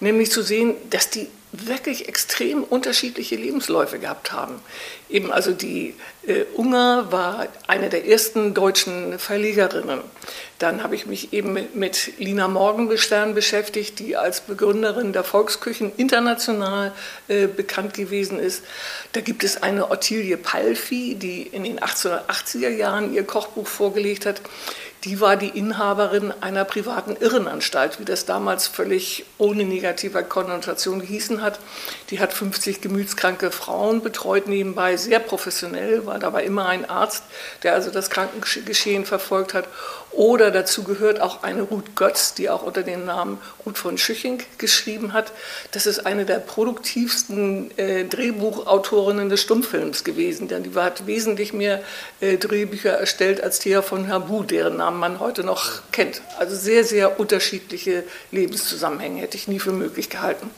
nämlich 0.00 0.30
zu 0.30 0.42
sehen, 0.42 0.74
dass 0.90 1.10
die 1.10 1.28
wirklich 1.52 2.08
extrem 2.08 2.62
unterschiedliche 2.62 3.36
Lebensläufe 3.36 3.98
gehabt 3.98 4.32
haben. 4.32 4.60
Eben 5.08 5.32
also 5.32 5.52
die 5.52 5.94
äh, 6.26 6.44
Unger 6.54 7.10
war 7.10 7.46
eine 7.66 7.88
der 7.88 8.06
ersten 8.06 8.52
deutschen 8.52 9.18
Verlegerinnen. 9.18 10.00
Dann 10.58 10.82
habe 10.82 10.94
ich 10.94 11.06
mich 11.06 11.32
eben 11.32 11.56
mit, 11.72 12.18
Lina 12.18 12.48
Morgenstern 12.48 13.34
beschäftigt, 13.34 13.98
die 13.98 14.16
als 14.16 14.42
Begründerin 14.42 15.12
der 15.12 15.24
Volksküchen 15.24 15.90
international 15.96 16.92
äh, 17.28 17.46
bekannt 17.46 17.94
gewesen 17.94 18.38
ist. 18.38 18.62
Da 19.12 19.20
gibt 19.20 19.42
es 19.42 19.62
eine 19.62 19.90
Ottilie 19.90 20.36
Palfi, 20.36 21.14
die 21.14 21.42
in 21.42 21.64
den 21.64 21.80
1880er 21.80 22.68
Jahren 22.68 23.14
ihr 23.14 23.24
Kochbuch 23.24 23.66
vorgelegt 23.66 24.26
hat 24.26 24.42
die 25.04 25.20
war 25.20 25.36
die 25.36 25.48
Inhaberin 25.48 26.32
einer 26.40 26.64
privaten 26.64 27.16
Irrenanstalt, 27.16 28.00
wie 28.00 28.04
das 28.04 28.24
damals 28.24 28.66
völlig 28.66 29.24
ohne 29.38 29.64
negative 29.64 30.22
Konnotation 30.24 31.00
gehießen 31.00 31.40
hat. 31.40 31.60
Die 32.10 32.20
hat 32.20 32.32
50 32.32 32.80
gemütskranke 32.80 33.50
Frauen 33.50 34.02
betreut 34.02 34.48
nebenbei, 34.48 34.96
sehr 34.96 35.20
professionell, 35.20 36.06
war 36.06 36.18
dabei 36.18 36.44
immer 36.44 36.66
ein 36.66 36.88
Arzt, 36.88 37.22
der 37.62 37.74
also 37.74 37.90
das 37.90 38.10
Krankengeschehen 38.10 39.04
verfolgt 39.04 39.54
hat. 39.54 39.68
Oder 40.10 40.50
dazu 40.50 40.84
gehört 40.84 41.20
auch 41.20 41.42
eine 41.42 41.62
Ruth 41.62 41.94
Götz, 41.94 42.34
die 42.34 42.48
auch 42.48 42.62
unter 42.62 42.82
dem 42.82 43.04
Namen 43.04 43.38
Ruth 43.64 43.76
von 43.76 43.98
Schüching 43.98 44.42
geschrieben 44.56 45.12
hat. 45.12 45.32
Das 45.72 45.86
ist 45.86 46.06
eine 46.06 46.24
der 46.24 46.38
produktivsten 46.38 47.70
äh, 47.78 48.04
Drehbuchautorinnen 48.04 49.28
des 49.28 49.42
Stummfilms 49.42 50.04
gewesen, 50.04 50.48
denn 50.48 50.62
die 50.62 50.74
hat 50.74 51.06
wesentlich 51.06 51.52
mehr 51.52 51.82
äh, 52.20 52.38
Drehbücher 52.38 52.92
erstellt 52.92 53.42
als 53.42 53.58
Thea 53.58 53.82
von 53.82 54.08
Habu, 54.08 54.42
deren 54.42 54.80
Namen 54.88 55.00
man 55.00 55.20
heute 55.20 55.44
noch 55.44 55.82
kennt. 55.92 56.22
Also 56.38 56.56
sehr, 56.56 56.82
sehr 56.82 57.20
unterschiedliche 57.20 58.04
Lebenszusammenhänge 58.30 59.20
hätte 59.20 59.36
ich 59.36 59.46
nie 59.46 59.58
für 59.58 59.72
möglich 59.72 60.08
gehalten. 60.08 60.50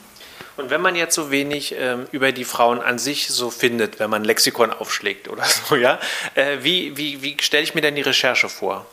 Und 0.55 0.69
wenn 0.69 0.79
man 0.79 0.95
jetzt 0.95 1.15
so 1.15 1.31
wenig 1.31 1.75
ähm, 1.77 2.05
über 2.13 2.31
die 2.31 2.45
Frauen 2.45 2.79
an 2.79 2.97
sich 2.97 3.27
so 3.27 3.49
findet, 3.49 3.99
wenn 3.99 4.09
man 4.09 4.23
Lexikon 4.23 4.71
aufschlägt 4.71 5.27
oder 5.27 5.43
so, 5.69 5.75
ja, 5.75 5.99
äh, 6.35 6.59
wie, 6.61 6.95
wie, 6.95 7.21
wie 7.21 7.35
stelle 7.41 7.63
ich 7.63 7.75
mir 7.75 7.81
denn 7.81 7.95
die 7.95 8.01
Recherche 8.01 8.47
vor? 8.47 8.85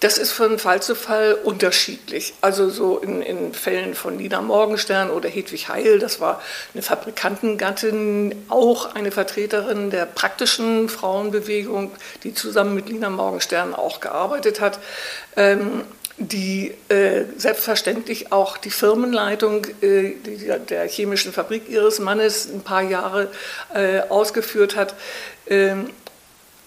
Das 0.00 0.18
ist 0.18 0.32
von 0.32 0.58
Fall 0.58 0.82
zu 0.82 0.94
Fall 0.94 1.34
unterschiedlich. 1.34 2.34
Also 2.40 2.68
so 2.68 2.98
in, 2.98 3.22
in 3.22 3.54
Fällen 3.54 3.94
von 3.94 4.16
Nina 4.16 4.42
Morgenstern 4.42 5.10
oder 5.10 5.28
Hedwig 5.28 5.68
Heil, 5.68 5.98
das 5.98 6.20
war 6.20 6.42
eine 6.74 6.82
Fabrikantengattin, 6.82 8.34
auch 8.48 8.94
eine 8.94 9.10
Vertreterin 9.10 9.90
der 9.90 10.04
praktischen 10.04 10.88
Frauenbewegung, 10.88 11.92
die 12.22 12.34
zusammen 12.34 12.74
mit 12.74 12.88
Nina 12.90 13.08
Morgenstern 13.08 13.74
auch 13.74 14.00
gearbeitet 14.00 14.60
hat. 14.60 14.78
Ähm, 15.36 15.84
die 16.16 16.72
äh, 16.88 17.24
selbstverständlich 17.36 18.30
auch 18.30 18.56
die 18.56 18.70
Firmenleitung 18.70 19.66
äh, 19.80 20.12
die, 20.24 20.52
der 20.68 20.86
chemischen 20.86 21.32
Fabrik 21.32 21.68
ihres 21.68 21.98
Mannes 21.98 22.48
ein 22.52 22.60
paar 22.60 22.82
Jahre 22.82 23.30
äh, 23.74 24.00
ausgeführt 24.08 24.76
hat. 24.76 24.94
Ähm, 25.48 25.90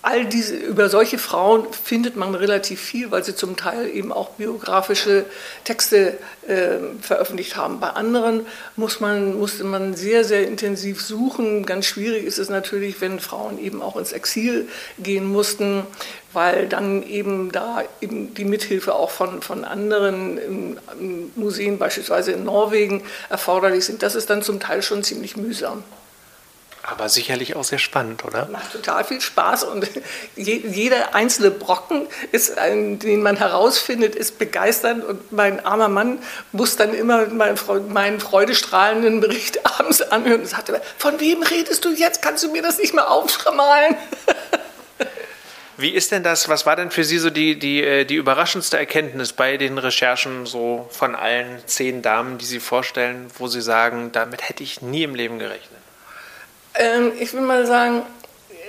all 0.03 0.25
diese, 0.25 0.55
über 0.55 0.89
solche 0.89 1.17
Frauen 1.17 1.65
findet 1.73 2.15
man 2.15 2.35
relativ 2.35 2.79
viel, 2.79 3.11
weil 3.11 3.23
sie 3.23 3.35
zum 3.35 3.57
Teil 3.57 3.89
eben 3.89 4.13
auch 4.13 4.29
biografische 4.31 5.25
Texte 5.63 6.17
äh, 6.47 6.77
veröffentlicht 7.01 7.57
haben. 7.57 7.79
Bei 7.79 7.89
anderen 7.89 8.45
muss 8.75 8.99
man, 8.99 9.37
musste 9.37 9.63
man 9.63 9.95
sehr, 9.95 10.23
sehr 10.23 10.47
intensiv 10.47 11.01
suchen. 11.01 11.65
Ganz 11.65 11.87
schwierig 11.87 12.25
ist 12.25 12.37
es 12.37 12.49
natürlich, 12.49 13.01
wenn 13.01 13.19
Frauen 13.19 13.59
eben 13.59 13.81
auch 13.81 13.97
ins 13.97 14.11
Exil 14.11 14.69
gehen 14.99 15.25
mussten, 15.25 15.83
weil 16.31 16.67
dann 16.67 17.01
eben 17.03 17.51
da 17.51 17.83
eben 17.99 18.33
die 18.35 18.45
Mithilfe 18.45 18.93
auch 18.93 19.09
von, 19.09 19.41
von 19.41 19.65
anderen 19.65 20.77
Museen, 21.35 21.79
beispielsweise 21.79 22.33
in 22.33 22.43
Norwegen, 22.43 23.03
erforderlich 23.29 23.85
sind. 23.85 24.03
Das 24.03 24.15
ist 24.15 24.29
dann 24.29 24.43
zum 24.43 24.59
Teil 24.59 24.83
schon 24.83 25.03
ziemlich 25.03 25.35
mühsam. 25.37 25.83
Aber 26.89 27.09
sicherlich 27.09 27.57
auch 27.57 27.65
sehr 27.65 27.79
spannend, 27.79 28.23
oder? 28.23 28.47
Macht 28.49 28.71
total 28.71 29.03
viel 29.03 29.19
Spaß 29.19 29.65
und 29.65 29.85
jeder 30.37 31.13
einzelne 31.13 31.51
Brocken, 31.51 32.07
ist, 32.31 32.55
den 32.57 33.21
man 33.21 33.35
herausfindet, 33.35 34.15
ist 34.15 34.39
begeisternd 34.39 35.03
und 35.03 35.33
mein 35.33 35.65
armer 35.65 35.89
Mann 35.89 36.19
muss 36.53 36.77
dann 36.77 36.93
immer 36.93 37.25
meinen 37.25 38.21
freudestrahlenden 38.21 39.19
Bericht 39.19 39.65
abends 39.79 40.01
anhören 40.01 40.39
und 40.41 40.47
sagt 40.47 40.69
immer, 40.69 40.79
von 40.97 41.19
wem 41.19 41.43
redest 41.43 41.83
du 41.83 41.89
jetzt? 41.89 42.21
Kannst 42.21 42.45
du 42.45 42.51
mir 42.53 42.61
das 42.61 42.77
nicht 42.77 42.93
mehr 42.93 43.11
aufschramalen? 43.11 43.97
Wie 45.79 45.91
ist 45.91 46.11
denn 46.11 46.23
das, 46.23 46.49
was 46.49 46.65
war 46.65 46.75
denn 46.75 46.89
für 46.89 47.03
Sie 47.03 47.19
so 47.19 47.29
die, 47.29 47.59
die, 47.59 47.83
äh, 47.83 48.05
die 48.05 48.15
überraschendste 48.15 48.77
Erkenntnis 48.79 49.33
bei 49.33 49.57
den 49.57 49.77
Recherchen 49.77 50.47
so 50.47 50.87
von 50.89 51.15
allen 51.15 51.61
zehn 51.67 52.01
Damen, 52.01 52.37
die 52.39 52.45
Sie 52.45 52.59
vorstellen, 52.59 53.29
wo 53.37 53.47
Sie 53.47 53.61
sagen, 53.61 54.11
damit 54.11 54.47
hätte 54.47 54.63
ich 54.63 54.81
nie 54.81 55.03
im 55.03 55.13
Leben 55.13 55.37
gerechnet? 55.37 55.76
Ähm, 56.77 57.11
ich 57.19 57.33
will 57.33 57.41
mal 57.41 57.65
sagen, 57.65 58.03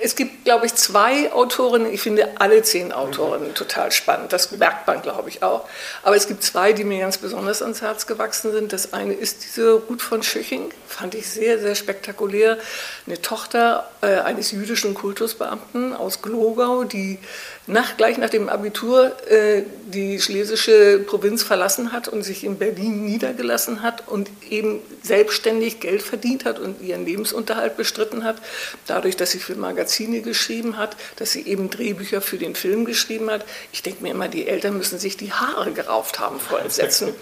es 0.01 0.15
gibt, 0.15 0.45
glaube 0.45 0.65
ich, 0.65 0.75
zwei 0.75 1.31
Autorinnen. 1.31 1.91
Ich 1.91 2.01
finde 2.01 2.29
alle 2.39 2.63
zehn 2.63 2.91
Autorinnen 2.91 3.53
total 3.53 3.91
spannend. 3.91 4.31
Das 4.33 4.51
merkt 4.51 4.87
man, 4.87 5.01
glaube 5.01 5.29
ich, 5.29 5.43
auch. 5.43 5.67
Aber 6.03 6.15
es 6.15 6.27
gibt 6.27 6.43
zwei, 6.43 6.73
die 6.73 6.83
mir 6.83 6.99
ganz 6.99 7.17
besonders 7.17 7.61
ans 7.61 7.81
Herz 7.81 8.07
gewachsen 8.07 8.51
sind. 8.51 8.71
Das 8.73 8.93
eine 8.93 9.13
ist 9.13 9.43
diese 9.43 9.73
Ruth 9.73 10.01
von 10.01 10.23
Schöching. 10.23 10.71
Fand 10.87 11.15
ich 11.15 11.27
sehr, 11.27 11.59
sehr 11.59 11.75
spektakulär. 11.75 12.57
Eine 13.05 13.21
Tochter 13.21 13.89
äh, 14.01 14.19
eines 14.19 14.51
jüdischen 14.51 14.93
Kultusbeamten 14.93 15.93
aus 15.93 16.21
Glogau, 16.21 16.83
die 16.83 17.19
nach, 17.69 17.97
gleich 17.97 18.17
nach 18.17 18.29
dem 18.29 18.49
Abitur 18.49 19.15
äh, 19.29 19.63
die 19.85 20.19
schlesische 20.19 20.99
Provinz 20.99 21.43
verlassen 21.43 21.91
hat 21.91 22.07
und 22.07 22.23
sich 22.23 22.43
in 22.43 22.57
Berlin 22.57 23.05
niedergelassen 23.05 23.83
hat 23.83 24.07
und 24.07 24.29
eben 24.49 24.81
selbstständig 25.03 25.79
Geld 25.79 26.01
verdient 26.01 26.45
hat 26.45 26.59
und 26.59 26.81
ihren 26.81 27.05
Lebensunterhalt 27.05 27.77
bestritten 27.77 28.23
hat, 28.23 28.37
dadurch, 28.87 29.15
dass 29.15 29.31
sie 29.31 29.39
für 29.39 29.55
Magazine 29.55 30.21
geschrieben 30.21 30.77
hat, 30.77 30.97
dass 31.17 31.31
sie 31.31 31.45
eben 31.45 31.69
Drehbücher 31.69 32.21
für 32.21 32.37
den 32.37 32.55
Film 32.55 32.85
geschrieben 32.85 33.29
hat. 33.29 33.45
Ich 33.71 33.83
denke 33.83 34.03
mir 34.03 34.11
immer, 34.11 34.27
die 34.27 34.47
Eltern 34.47 34.75
müssen 34.77 34.97
sich 34.97 35.15
die 35.15 35.31
Haare 35.31 35.71
gerauft 35.71 36.19
haben 36.19 36.39
vor 36.39 36.59
Entsetzen. 36.59 37.13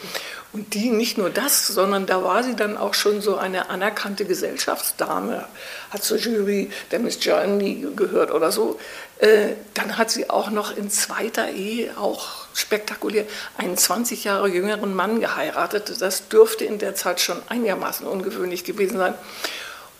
Und 0.57 0.73
die 0.73 0.89
nicht 0.89 1.19
nur 1.19 1.29
das, 1.29 1.67
sondern 1.67 2.07
da 2.07 2.23
war 2.23 2.43
sie 2.43 2.55
dann 2.55 2.77
auch 2.77 2.95
schon 2.95 3.21
so 3.21 3.37
eine 3.37 3.69
anerkannte 3.69 4.25
Gesellschaftsdame, 4.25 5.45
hat 5.91 6.03
zur 6.03 6.17
Jury 6.17 6.71
der 6.89 6.97
Miss 6.97 7.19
Germany 7.19 7.85
gehört 7.95 8.31
oder 8.31 8.51
so. 8.51 8.79
Äh, 9.19 9.49
dann 9.75 9.99
hat 9.99 10.09
sie 10.09 10.31
auch 10.31 10.49
noch 10.49 10.75
in 10.75 10.89
zweiter 10.89 11.51
Ehe, 11.51 11.95
auch 11.95 12.47
spektakulär, 12.55 13.25
einen 13.59 13.77
20 13.77 14.23
Jahre 14.23 14.47
jüngeren 14.47 14.95
Mann 14.95 15.19
geheiratet. 15.19 16.01
Das 16.01 16.27
dürfte 16.27 16.65
in 16.65 16.79
der 16.79 16.95
Zeit 16.95 17.19
schon 17.19 17.37
einigermaßen 17.49 18.07
ungewöhnlich 18.07 18.63
gewesen 18.63 18.97
sein. 18.97 19.13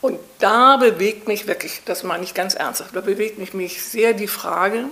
Und 0.01 0.19
da 0.39 0.77
bewegt 0.77 1.27
mich 1.27 1.45
wirklich, 1.45 1.81
das 1.85 2.01
meine 2.01 2.23
ich 2.23 2.33
ganz 2.33 2.55
ernsthaft, 2.55 2.95
da 2.95 3.01
bewegt 3.01 3.37
mich, 3.37 3.53
mich 3.53 3.83
sehr 3.83 4.13
die 4.13 4.27
Frage, 4.27 4.85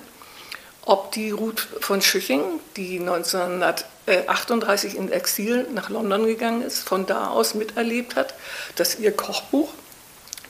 ob 0.85 1.11
die 1.11 1.31
Ruth 1.31 1.67
von 1.81 2.01
Schüching, 2.01 2.43
die 2.77 2.99
1938 2.99 4.95
in 4.95 5.11
Exil 5.11 5.67
nach 5.73 5.89
London 5.89 6.25
gegangen 6.25 6.61
ist, 6.61 6.79
von 6.79 7.05
da 7.05 7.29
aus 7.29 7.55
miterlebt 7.55 8.15
hat, 8.15 8.35
dass 8.75 8.99
ihr 8.99 9.11
Kochbuch, 9.11 9.69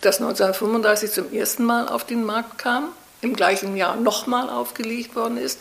das 0.02 0.18
1935 0.18 1.12
zum 1.12 1.34
ersten 1.34 1.64
Mal 1.64 1.88
auf 1.88 2.06
den 2.06 2.24
Markt 2.26 2.58
kam, 2.58 2.90
im 3.22 3.36
gleichen 3.36 3.78
Jahr 3.78 3.96
nochmal 3.96 4.50
aufgelegt 4.50 5.16
worden 5.16 5.38
ist, 5.38 5.60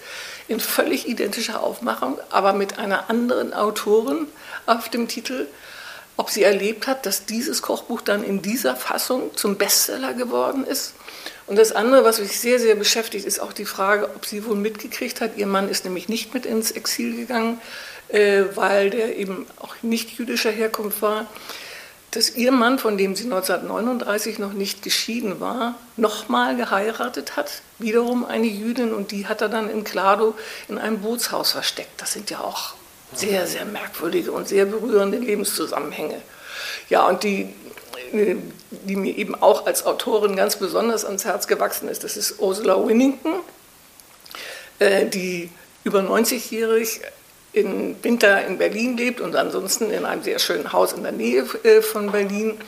in 0.49 0.61
völlig 0.61 1.09
identischer 1.09 1.63
Aufmachung, 1.63 2.19
aber 2.31 2.53
mit 2.53 2.79
einer 2.79 3.09
anderen 3.09 3.55
Autorin 3.55 4.27
auf 4.67 4.89
dem 4.89 5.09
Titel, 5.09 5.47
ob 6.17 6.31
sie 6.31 6.43
erlebt 6.43 6.87
hat, 6.87 7.07
dass 7.07 7.27
dieses 7.27 7.63
Kochbuch 7.63 8.01
dann 8.01 8.23
in 8.23 8.43
dieser 8.43 8.77
Fassung 8.77 9.35
zum 9.37 9.57
Bestseller 9.57 10.15
geworden 10.15 10.65
ist 10.65 10.95
und 11.47 11.57
das 11.57 11.73
andere, 11.73 12.05
was 12.05 12.21
mich 12.21 12.41
sehr, 12.41 12.59
sehr 12.59 12.75
beschäftigt, 12.75 13.27
ist 13.27 13.39
auch 13.39 13.53
die 13.53 13.67
Frage, 13.67 14.09
ob 14.15 14.25
sie 14.25 14.47
wohl 14.47 14.57
mitgekriegt 14.57 15.21
hat. 15.21 15.37
Ihr 15.37 15.47
Mann 15.47 15.69
ist 15.69 15.85
nämlich 15.85 16.09
nicht 16.09 16.33
mit 16.33 16.47
ins 16.47 16.71
Exil 16.71 17.17
gegangen, 17.17 17.61
äh, 18.09 18.45
weil 18.55 18.91
der 18.91 19.17
eben 19.17 19.47
auch 19.61 19.75
nicht 19.83 20.19
jüdischer 20.19 20.51
Herkunft 20.51 21.03
war. 21.03 21.27
Dass 22.13 22.35
ihr 22.37 22.53
Mann, 22.53 22.79
von 22.79 22.97
dem 22.97 23.17
sie 23.17 23.25
1939 23.25 24.39
noch 24.39 24.53
nicht 24.53 24.83
geschieden 24.83 25.41
war, 25.41 25.75
nochmal 25.97 26.57
geheiratet 26.57 27.37
hat, 27.37 27.63
wiederum 27.79 28.25
eine 28.25 28.47
Jüdin, 28.47 28.95
und 28.95 29.11
die 29.11 29.27
hat 29.27 29.43
er 29.43 29.49
dann 29.49 29.69
in 29.69 29.85
Klado 29.85 30.35
in 30.69 30.79
einem 30.79 31.01
Bootshaus 31.01 31.53
versteckt. 31.53 32.01
Das 32.01 32.13
sind 32.13 32.31
ja 32.31 32.41
auch 32.41 32.75
sehr, 33.13 33.47
sehr 33.47 33.65
merkwürdige 33.65 34.33
und 34.33 34.49
sehr 34.49 34.65
berührende 34.65 35.19
Lebenszusammenhänge. 35.19 36.23
Ja, 36.89 37.07
und 37.07 37.23
die 37.23 37.53
die 38.13 38.97
mir 38.97 39.17
eben 39.17 39.35
auch 39.35 39.67
als 39.67 39.87
Autorin 39.87 40.37
ganz 40.37 40.57
besonders 40.57 41.05
ans 41.05 41.25
Herz 41.25 41.47
gewachsen 41.47 41.89
ist. 41.89 42.05
Das 42.05 42.17
ist 42.17 42.41
Ursula 42.41 42.87
Winnington, 42.87 43.41
äh, 44.79 45.07
die 45.07 45.51
über 45.85 46.01
90-jährig 46.01 47.01
im 47.53 47.97
Winter 48.03 48.45
in 48.47 48.59
Berlin 48.59 48.97
lebt 48.97 49.21
und 49.21 49.37
ansonsten 49.37 49.91
in 49.91 50.05
einem 50.05 50.23
sehr 50.23 50.39
schönen 50.39 50.73
Haus 50.73 50.93
in 50.93 51.03
der 51.03 51.13
Nähe 51.13 51.47
äh, 51.63 51.83
von 51.83 52.11
Berlin. 52.11 52.59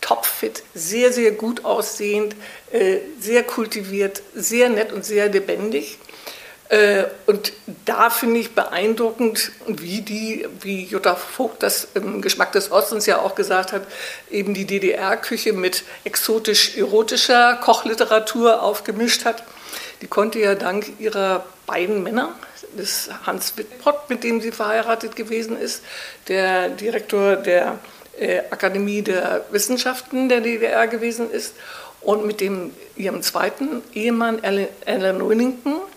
Topfit, 0.00 0.62
sehr, 0.74 1.14
sehr 1.14 1.30
gut 1.30 1.64
aussehend, 1.64 2.36
äh, 2.72 2.98
sehr 3.20 3.42
kultiviert, 3.42 4.22
sehr 4.34 4.68
nett 4.68 4.92
und 4.92 5.02
sehr 5.02 5.30
lebendig. 5.30 5.98
Äh, 6.70 7.04
und 7.26 7.52
da 7.84 8.08
finde 8.10 8.40
ich 8.40 8.54
beeindruckend, 8.54 9.52
wie 9.66 10.00
die, 10.00 10.46
wie 10.60 10.84
Jutta 10.84 11.14
Vogt 11.14 11.62
das 11.62 11.88
im 11.94 12.22
Geschmack 12.22 12.52
des 12.52 12.70
Ostens 12.72 13.06
ja 13.06 13.18
auch 13.18 13.34
gesagt 13.34 13.72
hat, 13.72 13.82
eben 14.30 14.54
die 14.54 14.64
DDR-Küche 14.64 15.52
mit 15.52 15.84
exotisch-erotischer 16.04 17.56
Kochliteratur 17.56 18.62
aufgemischt 18.62 19.24
hat. 19.24 19.44
Die 20.00 20.06
konnte 20.06 20.38
ja 20.38 20.54
dank 20.54 20.98
ihrer 20.98 21.44
beiden 21.66 22.02
Männer, 22.02 22.34
des 22.76 23.08
Hans 23.24 23.56
Wittpott, 23.56 24.10
mit 24.10 24.24
dem 24.24 24.40
sie 24.40 24.50
verheiratet 24.50 25.14
gewesen 25.14 25.56
ist, 25.58 25.82
der 26.26 26.70
Direktor 26.70 27.36
der 27.36 27.78
äh, 28.18 28.38
Akademie 28.50 29.02
der 29.02 29.44
Wissenschaften 29.50 30.28
der 30.28 30.40
DDR 30.40 30.86
gewesen 30.88 31.30
ist, 31.30 31.54
und 32.00 32.26
mit 32.26 32.40
dem, 32.40 32.72
ihrem 32.96 33.22
zweiten 33.22 33.82
Ehemann 33.94 34.40
Alan 34.44 35.26
Winnington, 35.26 35.72
äh, 35.72 35.93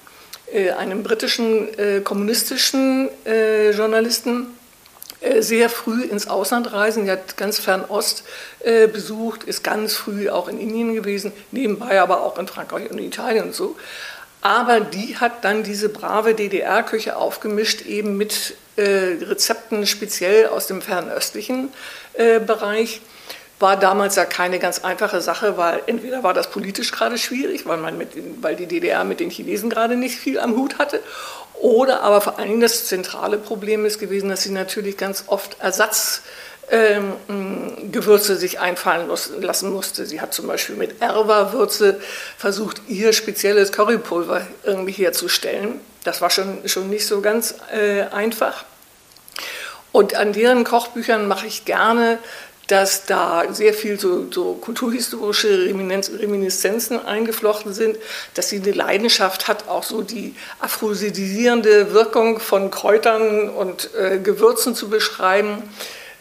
einem 0.77 1.03
britischen 1.03 1.77
äh, 1.77 1.99
kommunistischen 2.01 3.09
äh, 3.25 3.71
Journalisten 3.71 4.47
äh, 5.19 5.41
sehr 5.41 5.69
früh 5.69 6.03
ins 6.03 6.27
Ausland 6.27 6.71
reisen. 6.71 7.05
Sie 7.05 7.11
hat 7.11 7.37
ganz 7.37 7.59
Fernost 7.59 8.23
äh, 8.59 8.87
besucht, 8.87 9.43
ist 9.43 9.63
ganz 9.63 9.95
früh 9.95 10.29
auch 10.29 10.47
in 10.47 10.59
Indien 10.59 10.93
gewesen, 10.93 11.31
nebenbei 11.51 11.99
aber 11.99 12.21
auch 12.21 12.37
in 12.37 12.47
Frankreich 12.47 12.89
und 12.89 12.99
Italien 12.99 13.45
und 13.45 13.55
so. 13.55 13.75
Aber 14.41 14.79
die 14.79 15.17
hat 15.17 15.43
dann 15.43 15.63
diese 15.63 15.89
brave 15.89 16.35
DDR-Küche 16.35 17.17
aufgemischt, 17.17 17.81
eben 17.81 18.15
mit 18.15 18.55
äh, 18.75 19.17
Rezepten 19.21 19.87
speziell 19.87 20.47
aus 20.47 20.67
dem 20.67 20.81
fernöstlichen 20.81 21.69
Bereich 22.47 23.01
war 23.59 23.77
damals 23.77 24.15
ja 24.15 24.25
keine 24.25 24.59
ganz 24.59 24.79
einfache 24.83 25.21
Sache, 25.21 25.57
weil 25.57 25.81
entweder 25.87 26.23
war 26.23 26.33
das 26.33 26.49
politisch 26.49 26.91
gerade 26.91 27.17
schwierig, 27.17 27.65
weil, 27.65 27.77
man 27.77 27.97
mit, 27.97 28.09
weil 28.41 28.55
die 28.55 28.67
DDR 28.67 29.03
mit 29.03 29.19
den 29.19 29.31
Chinesen 29.31 29.69
gerade 29.69 29.95
nicht 29.95 30.15
viel 30.17 30.39
am 30.39 30.55
Hut 30.55 30.77
hatte, 30.77 31.01
oder 31.59 32.03
aber 32.03 32.21
vor 32.21 32.37
allen 32.37 32.49
Dingen 32.49 32.61
das 32.61 32.85
zentrale 32.85 33.37
Problem 33.37 33.85
ist 33.85 33.99
gewesen, 33.99 34.29
dass 34.29 34.43
sie 34.43 34.51
natürlich 34.51 34.95
ganz 34.95 35.23
oft 35.25 35.59
Ersatzgewürze 35.59 36.21
ähm, 38.33 38.37
sich 38.37 38.59
einfallen 38.59 39.09
lassen 39.39 39.73
musste. 39.73 40.05
Sie 40.05 40.21
hat 40.21 40.35
zum 40.35 40.45
Beispiel 40.45 40.75
mit 40.75 41.01
Erwa-Würze 41.01 41.99
versucht, 42.37 42.83
ihr 42.87 43.11
spezielles 43.11 43.71
Currypulver 43.71 44.45
irgendwie 44.63 44.91
herzustellen. 44.91 45.79
Das 46.03 46.21
war 46.21 46.29
schon, 46.29 46.59
schon 46.67 46.91
nicht 46.91 47.07
so 47.07 47.21
ganz 47.21 47.55
äh, 47.73 48.03
einfach. 48.03 48.65
Und 49.91 50.13
an 50.13 50.33
deren 50.33 50.63
Kochbüchern 50.63 51.27
mache 51.27 51.47
ich 51.47 51.65
gerne 51.65 52.19
dass 52.67 53.05
da 53.05 53.45
sehr 53.51 53.73
viel 53.73 53.97
so, 53.97 54.29
so 54.29 54.53
kulturhistorische 54.53 55.65
Reminiszenzen 55.65 57.03
eingeflochten 57.03 57.73
sind, 57.73 57.97
dass 58.33 58.49
sie 58.49 58.57
eine 58.57 58.71
Leidenschaft 58.71 59.47
hat, 59.47 59.69
auch 59.69 59.83
so 59.83 60.01
die 60.01 60.35
aphrodisierende 60.59 61.93
Wirkung 61.93 62.39
von 62.39 62.69
Kräutern 62.69 63.49
und 63.49 63.89
äh, 63.95 64.19
Gewürzen 64.19 64.75
zu 64.75 64.89
beschreiben. 64.89 65.63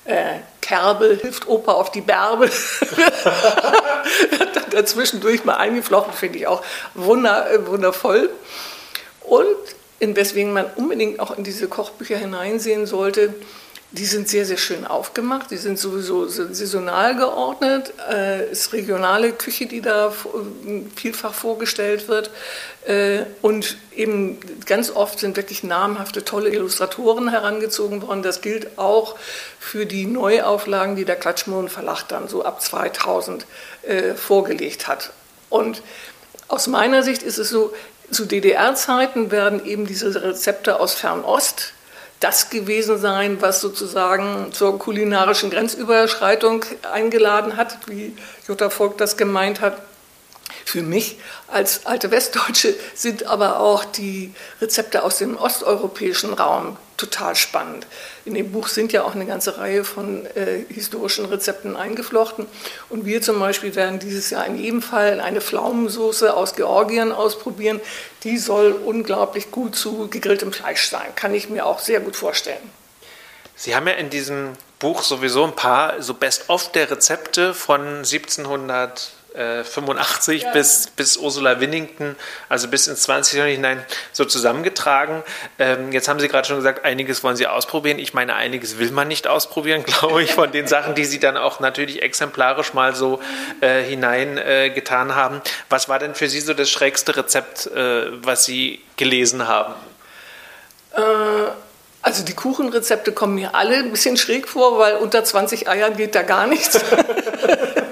Äh, 0.04 0.38
Kerbel 0.60 1.18
hilft 1.18 1.48
Opa 1.48 1.72
auf 1.72 1.90
die 1.90 2.00
Bärbe. 2.00 2.48
Dazwischendurch 4.70 5.44
mal 5.44 5.56
eingeflochten, 5.56 6.12
finde 6.12 6.38
ich 6.38 6.46
auch 6.46 6.62
wunder, 6.94 7.46
wundervoll. 7.66 8.30
Und 9.22 9.46
in 9.98 10.14
weswegen 10.14 10.52
man 10.52 10.66
unbedingt 10.76 11.18
auch 11.20 11.36
in 11.36 11.42
diese 11.42 11.68
Kochbücher 11.68 12.16
hineinsehen 12.16 12.86
sollte, 12.86 13.34
die 13.92 14.04
sind 14.04 14.28
sehr, 14.28 14.44
sehr 14.44 14.56
schön 14.56 14.84
aufgemacht. 14.86 15.50
Die 15.50 15.56
sind 15.56 15.78
sowieso 15.78 16.26
saisonal 16.26 17.16
geordnet. 17.16 17.92
Es 18.08 18.14
äh, 18.14 18.50
ist 18.50 18.72
regionale 18.72 19.32
Küche, 19.32 19.66
die 19.66 19.80
da 19.80 20.12
vielfach 20.96 21.32
vorgestellt 21.32 22.08
wird. 22.08 22.30
Äh, 22.84 23.22
und 23.42 23.76
eben 23.94 24.38
ganz 24.66 24.90
oft 24.90 25.20
sind 25.20 25.36
wirklich 25.36 25.62
namhafte, 25.62 26.24
tolle 26.24 26.50
Illustratoren 26.50 27.28
herangezogen 27.28 28.02
worden. 28.02 28.22
Das 28.22 28.40
gilt 28.40 28.76
auch 28.76 29.16
für 29.60 29.86
die 29.86 30.06
Neuauflagen, 30.06 30.96
die 30.96 31.04
der 31.04 31.16
Klatschmohn 31.16 31.68
Verlag 31.68 32.04
dann 32.08 32.28
so 32.28 32.44
ab 32.44 32.60
2000 32.60 33.46
äh, 33.82 34.14
vorgelegt 34.14 34.88
hat. 34.88 35.12
Und 35.48 35.82
aus 36.48 36.66
meiner 36.66 37.02
Sicht 37.04 37.22
ist 37.22 37.38
es 37.38 37.50
so, 37.50 37.72
zu 38.10 38.24
DDR-Zeiten 38.24 39.30
werden 39.30 39.64
eben 39.64 39.86
diese 39.86 40.22
Rezepte 40.22 40.80
aus 40.80 40.94
Fernost 40.94 41.72
das 42.20 42.50
gewesen 42.50 42.98
sein, 42.98 43.42
was 43.42 43.60
sozusagen 43.60 44.52
zur 44.52 44.78
kulinarischen 44.78 45.50
Grenzüberschreitung 45.50 46.64
eingeladen 46.90 47.56
hat, 47.56 47.78
wie 47.86 48.16
Jutta 48.48 48.70
Volk 48.70 48.98
das 48.98 49.16
gemeint 49.16 49.60
hat. 49.60 49.80
Für 50.64 50.82
mich 50.82 51.18
als 51.48 51.86
alte 51.86 52.10
Westdeutsche 52.10 52.74
sind 52.94 53.24
aber 53.24 53.60
auch 53.60 53.84
die 53.84 54.34
Rezepte 54.60 55.02
aus 55.02 55.18
dem 55.18 55.36
osteuropäischen 55.36 56.32
Raum 56.32 56.76
total 56.96 57.36
spannend. 57.36 57.86
In 58.24 58.34
dem 58.34 58.52
Buch 58.52 58.68
sind 58.68 58.92
ja 58.92 59.04
auch 59.04 59.14
eine 59.14 59.26
ganze 59.26 59.58
Reihe 59.58 59.84
von 59.84 60.26
äh, 60.34 60.64
historischen 60.68 61.26
Rezepten 61.26 61.76
eingeflochten. 61.76 62.46
Und 62.88 63.04
wir 63.04 63.22
zum 63.22 63.38
Beispiel 63.38 63.74
werden 63.74 63.98
dieses 63.98 64.30
Jahr 64.30 64.46
in 64.46 64.56
jedem 64.56 64.82
Fall 64.82 65.20
eine 65.20 65.40
Pflaumensoße 65.40 66.34
aus 66.34 66.54
Georgien 66.54 67.12
ausprobieren. 67.12 67.80
Die 68.24 68.38
soll 68.38 68.72
unglaublich 68.72 69.50
gut 69.50 69.76
zu 69.76 70.08
gegrilltem 70.08 70.52
Fleisch 70.52 70.88
sein. 70.88 71.14
Kann 71.14 71.34
ich 71.34 71.48
mir 71.48 71.66
auch 71.66 71.78
sehr 71.78 72.00
gut 72.00 72.16
vorstellen. 72.16 72.70
Sie 73.54 73.74
haben 73.74 73.86
ja 73.86 73.94
in 73.94 74.10
diesem 74.10 74.52
Buch 74.78 75.02
sowieso 75.02 75.44
ein 75.44 75.56
paar 75.56 76.02
so 76.02 76.12
Best-of 76.12 76.72
der 76.72 76.90
Rezepte 76.90 77.54
von 77.54 77.80
1700 77.98 79.12
85 79.36 80.42
ja. 80.42 80.52
bis, 80.52 80.88
bis 80.94 81.16
Ursula 81.16 81.60
Winnington, 81.60 82.16
also 82.48 82.68
bis 82.68 82.86
ins 82.86 83.02
20. 83.02 83.34
Jahrhundert 83.34 83.56
hinein, 83.56 83.84
so 84.12 84.24
zusammengetragen. 84.24 85.22
Ähm, 85.58 85.92
jetzt 85.92 86.08
haben 86.08 86.20
Sie 86.20 86.28
gerade 86.28 86.46
schon 86.46 86.56
gesagt, 86.56 86.84
einiges 86.84 87.22
wollen 87.22 87.36
Sie 87.36 87.46
ausprobieren. 87.46 87.98
Ich 87.98 88.14
meine, 88.14 88.34
einiges 88.34 88.78
will 88.78 88.90
man 88.90 89.08
nicht 89.08 89.26
ausprobieren, 89.26 89.84
glaube 89.86 90.22
ich, 90.22 90.32
von 90.32 90.52
den 90.52 90.66
Sachen, 90.66 90.94
die 90.94 91.04
Sie 91.04 91.20
dann 91.20 91.36
auch 91.36 91.60
natürlich 91.60 92.02
exemplarisch 92.02 92.74
mal 92.74 92.94
so 92.94 93.20
äh, 93.60 93.82
hineingetan 93.82 95.10
äh, 95.10 95.12
haben. 95.12 95.42
Was 95.68 95.88
war 95.88 95.98
denn 95.98 96.14
für 96.14 96.28
Sie 96.28 96.40
so 96.40 96.54
das 96.54 96.70
schrägste 96.70 97.16
Rezept, 97.16 97.66
äh, 97.66 98.06
was 98.24 98.44
Sie 98.44 98.80
gelesen 98.96 99.46
haben? 99.48 99.74
Äh, 100.94 101.00
also 102.02 102.24
die 102.24 102.34
Kuchenrezepte 102.34 103.12
kommen 103.12 103.34
mir 103.34 103.54
alle 103.54 103.78
ein 103.78 103.90
bisschen 103.90 104.16
schräg 104.16 104.48
vor, 104.48 104.78
weil 104.78 104.96
unter 104.96 105.24
20 105.24 105.68
Eiern 105.68 105.96
geht 105.96 106.14
da 106.14 106.22
gar 106.22 106.46
nichts. 106.46 106.78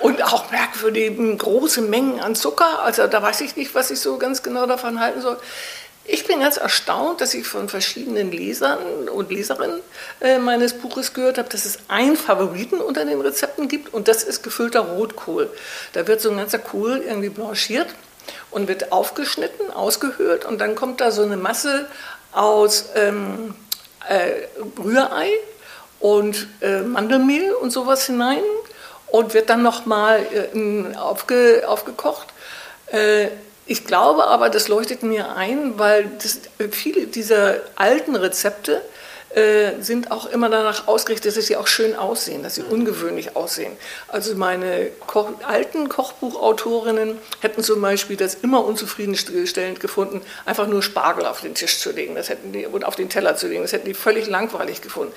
Und 0.00 0.22
auch 0.22 0.50
merkwürdig 0.50 1.16
große 1.38 1.82
Mengen 1.82 2.20
an 2.20 2.34
Zucker. 2.34 2.82
Also 2.82 3.06
da 3.06 3.22
weiß 3.22 3.40
ich 3.42 3.56
nicht, 3.56 3.74
was 3.74 3.90
ich 3.90 4.00
so 4.00 4.18
ganz 4.18 4.42
genau 4.42 4.66
davon 4.66 5.00
halten 5.00 5.20
soll. 5.20 5.38
Ich 6.08 6.24
bin 6.24 6.38
ganz 6.38 6.56
erstaunt, 6.56 7.20
dass 7.20 7.34
ich 7.34 7.46
von 7.46 7.68
verschiedenen 7.68 8.30
Lesern 8.30 9.08
und 9.08 9.30
Leserinnen 9.30 9.80
äh, 10.20 10.38
meines 10.38 10.74
Buches 10.74 11.14
gehört 11.14 11.36
habe, 11.36 11.48
dass 11.48 11.64
es 11.64 11.78
einen 11.88 12.16
Favoriten 12.16 12.80
unter 12.80 13.04
den 13.04 13.20
Rezepten 13.20 13.66
gibt 13.66 13.92
und 13.92 14.06
das 14.06 14.22
ist 14.22 14.44
gefüllter 14.44 14.80
Rotkohl. 14.80 15.50
Da 15.94 16.06
wird 16.06 16.20
so 16.20 16.30
ein 16.30 16.36
ganzer 16.36 16.60
Kohl 16.60 16.98
irgendwie 16.98 17.28
blanchiert 17.28 17.88
und 18.52 18.68
wird 18.68 18.92
aufgeschnitten, 18.92 19.72
ausgehöhlt 19.72 20.44
und 20.44 20.60
dann 20.60 20.76
kommt 20.76 21.00
da 21.00 21.10
so 21.10 21.22
eine 21.22 21.36
Masse 21.36 21.86
aus 22.30 22.90
ähm, 22.94 23.56
äh, 24.08 24.46
Rührei 24.78 25.30
und 25.98 26.46
äh, 26.60 26.82
Mandelmehl 26.82 27.52
und 27.52 27.70
sowas 27.70 28.06
hinein 28.06 28.42
und 29.08 29.34
wird 29.34 29.50
dann 29.50 29.62
nochmal 29.62 30.20
äh, 30.32 30.96
aufge, 30.96 31.64
aufgekocht. 31.66 32.28
Äh, 32.88 33.28
ich 33.66 33.84
glaube 33.84 34.26
aber, 34.28 34.48
das 34.48 34.68
leuchtet 34.68 35.02
mir 35.02 35.34
ein, 35.34 35.78
weil 35.78 36.08
das, 36.22 36.38
viele 36.70 37.08
dieser 37.08 37.56
alten 37.74 38.14
Rezepte 38.14 38.80
äh, 39.36 39.82
sind 39.82 40.12
auch 40.12 40.26
immer 40.26 40.48
danach 40.48 40.86
ausgerichtet, 40.86 41.36
dass 41.36 41.46
sie 41.46 41.56
auch 41.56 41.66
schön 41.66 41.96
aussehen, 41.96 42.42
dass 42.42 42.54
sie 42.54 42.62
ungewöhnlich 42.62 43.36
aussehen. 43.36 43.72
Also 44.08 44.34
meine 44.36 44.86
Koch 45.06 45.30
alten 45.46 45.88
Kochbuchautorinnen 45.88 47.18
hätten 47.40 47.62
zum 47.62 47.82
Beispiel 47.82 48.16
das 48.16 48.36
immer 48.36 48.64
unzufriedenstellend 48.64 49.80
gefunden, 49.80 50.22
einfach 50.46 50.68
nur 50.68 50.82
Spargel 50.82 51.26
auf 51.26 51.40
den 51.40 51.54
Tisch 51.54 51.80
zu 51.80 51.90
legen, 51.90 52.14
das 52.14 52.28
hätten 52.28 52.52
die, 52.52 52.66
und 52.66 52.84
auf 52.84 52.96
den 52.96 53.10
Teller 53.10 53.36
zu 53.36 53.48
legen. 53.48 53.62
Das 53.62 53.72
hätten 53.72 53.86
die 53.86 53.94
völlig 53.94 54.28
langweilig 54.28 54.80
gefunden 54.80 55.12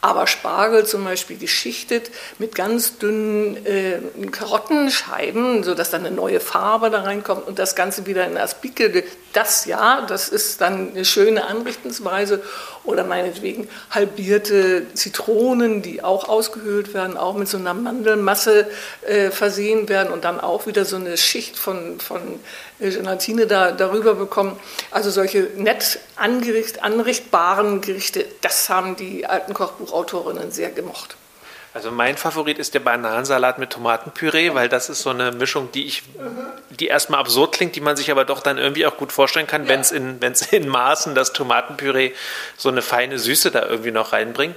aber 0.00 0.26
Spargel 0.26 0.86
zum 0.86 1.04
Beispiel 1.04 1.36
geschichtet 1.36 2.10
mit 2.38 2.54
ganz 2.54 2.98
dünnen 2.98 3.64
äh, 3.66 3.98
Karottenscheiben, 4.30 5.62
sodass 5.62 5.90
dann 5.90 6.06
eine 6.06 6.14
neue 6.14 6.40
Farbe 6.40 6.90
da 6.90 7.02
reinkommt 7.02 7.46
und 7.46 7.58
das 7.58 7.74
Ganze 7.74 8.06
wieder 8.06 8.26
in 8.26 8.38
Aspike. 8.38 9.04
Das 9.32 9.66
ja, 9.66 10.04
das 10.06 10.28
ist 10.28 10.60
dann 10.60 10.90
eine 10.90 11.04
schöne 11.04 11.44
Anrichtensweise. 11.44 12.42
Oder 12.82 13.04
meinetwegen 13.04 13.68
halbierte 13.90 14.86
Zitronen, 14.94 15.82
die 15.82 16.02
auch 16.02 16.28
ausgehöhlt 16.28 16.94
werden, 16.94 17.18
auch 17.18 17.36
mit 17.36 17.46
so 17.46 17.58
einer 17.58 17.74
Mandelmasse 17.74 18.66
äh, 19.06 19.30
versehen 19.30 19.88
werden 19.90 20.12
und 20.12 20.24
dann 20.24 20.40
auch 20.40 20.66
wieder 20.66 20.86
so 20.86 20.96
eine 20.96 21.18
Schicht 21.18 21.58
von, 21.58 22.00
von 22.00 22.40
Gelatine 22.80 23.46
da, 23.46 23.72
darüber 23.72 24.14
bekommen. 24.14 24.58
Also 24.90 25.10
solche 25.10 25.48
nett 25.56 26.00
angericht, 26.16 26.82
anrichtbaren 26.82 27.80
Gerichte, 27.80 28.24
das 28.40 28.68
haben 28.68 28.96
die 28.96 29.26
alten 29.26 29.54
Kochbuchautorinnen 29.54 30.50
sehr 30.50 30.70
gemocht. 30.70 31.16
Also 31.72 31.92
mein 31.92 32.16
Favorit 32.16 32.58
ist 32.58 32.74
der 32.74 32.80
Bananensalat 32.80 33.60
mit 33.60 33.70
Tomatenpüree, 33.70 34.54
weil 34.54 34.68
das 34.68 34.88
ist 34.88 35.02
so 35.02 35.10
eine 35.10 35.30
Mischung, 35.30 35.70
die 35.70 35.86
ich, 35.86 36.02
die 36.70 36.88
erstmal 36.88 37.20
absurd 37.20 37.52
klingt, 37.52 37.76
die 37.76 37.80
man 37.80 37.96
sich 37.96 38.10
aber 38.10 38.24
doch 38.24 38.40
dann 38.40 38.58
irgendwie 38.58 38.86
auch 38.86 38.96
gut 38.96 39.12
vorstellen 39.12 39.46
kann, 39.46 39.62
ja. 39.62 39.68
wenn 39.68 39.80
es 39.80 39.92
in, 39.92 40.20
wenn's 40.20 40.42
in 40.42 40.66
Maßen 40.66 41.14
das 41.14 41.32
Tomatenpüree 41.32 42.10
so 42.56 42.70
eine 42.70 42.82
feine 42.82 43.20
Süße 43.20 43.52
da 43.52 43.66
irgendwie 43.66 43.92
noch 43.92 44.12
reinbringt. 44.12 44.56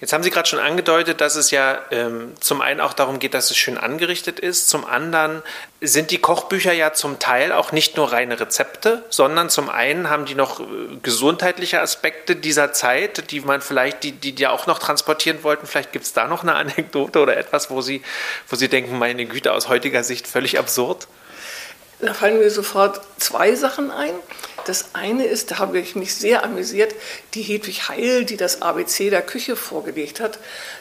Jetzt 0.00 0.14
haben 0.14 0.22
Sie 0.22 0.30
gerade 0.30 0.48
schon 0.48 0.58
angedeutet, 0.58 1.20
dass 1.20 1.36
es 1.36 1.50
ja 1.50 1.80
ähm, 1.90 2.32
zum 2.40 2.62
einen 2.62 2.80
auch 2.80 2.94
darum 2.94 3.18
geht, 3.18 3.34
dass 3.34 3.50
es 3.50 3.58
schön 3.58 3.76
angerichtet 3.76 4.40
ist, 4.40 4.70
zum 4.70 4.86
anderen 4.86 5.42
sind 5.86 6.10
die 6.10 6.18
Kochbücher 6.18 6.72
ja 6.72 6.92
zum 6.92 7.18
Teil 7.18 7.52
auch 7.52 7.72
nicht 7.72 7.96
nur 7.96 8.12
reine 8.12 8.38
Rezepte, 8.40 9.04
sondern 9.10 9.50
zum 9.50 9.68
einen 9.68 10.10
haben 10.10 10.24
die 10.24 10.34
noch 10.34 10.60
äh, 10.60 10.64
gesundheitliche 11.02 11.80
Aspekte 11.80 12.36
dieser 12.36 12.72
Zeit, 12.72 13.30
die 13.30 13.40
man 13.40 13.60
vielleicht, 13.60 14.02
die, 14.02 14.12
die 14.12 14.34
ja 14.34 14.50
auch 14.50 14.66
noch 14.66 14.78
transportieren 14.78 15.42
wollten. 15.42 15.66
Vielleicht 15.66 15.92
gibt 15.92 16.04
es 16.04 16.12
da 16.12 16.26
noch 16.26 16.42
eine 16.42 16.54
Anekdote 16.56 17.20
oder 17.20 17.36
etwas, 17.36 17.70
wo 17.70 17.80
Sie, 17.80 18.02
wo 18.48 18.56
Sie 18.56 18.68
denken, 18.68 18.98
meine 18.98 19.26
Güte, 19.26 19.52
aus 19.52 19.68
heutiger 19.68 20.04
Sicht 20.04 20.26
völlig 20.26 20.58
absurd? 20.58 21.06
Da 22.00 22.12
fallen 22.12 22.38
mir 22.38 22.50
sofort 22.50 23.00
zwei 23.18 23.54
Sachen 23.54 23.90
ein. 23.90 24.12
Das 24.64 24.94
eine 24.94 25.24
ist, 25.24 25.50
da 25.50 25.58
habe 25.58 25.78
ich 25.78 25.94
mich 25.94 26.14
sehr 26.14 26.44
amüsiert, 26.44 26.94
die 27.34 27.42
Hedwig 27.42 27.88
Heil, 27.88 28.24
die 28.24 28.36
das 28.36 28.62
ABC 28.62 29.10
der 29.10 29.22
Küche 29.22 29.56
vorgelegt 29.56 30.20
hat, 30.20 30.38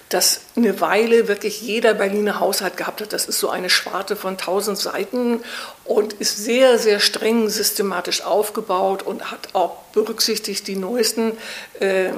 das 0.10 0.42
eine 0.56 0.80
Weile 0.80 1.28
wirklich 1.28 1.62
jeder 1.62 1.94
Berliner 1.94 2.40
Haushalt 2.40 2.78
gehabt 2.78 3.02
hat. 3.02 3.14
Das 3.14 3.26
ist 3.26 3.40
so 3.40 3.50
eine 3.50 3.70
Schwarte 3.70 4.16
von 4.16 4.38
tausend 4.38 4.78
Seiten 4.78 5.44
und 5.86 6.14
ist 6.14 6.38
sehr, 6.38 6.78
sehr 6.78 7.00
streng 7.00 7.50
systematisch 7.50 8.22
aufgebaut 8.24 9.04
und 9.04 9.32
hat 9.32 9.50
auch 9.54 9.78
berücksichtigt 9.94 10.68
die 10.68 10.76
neuesten 10.76 11.34
äh, 11.80 12.08
äh, 12.08 12.12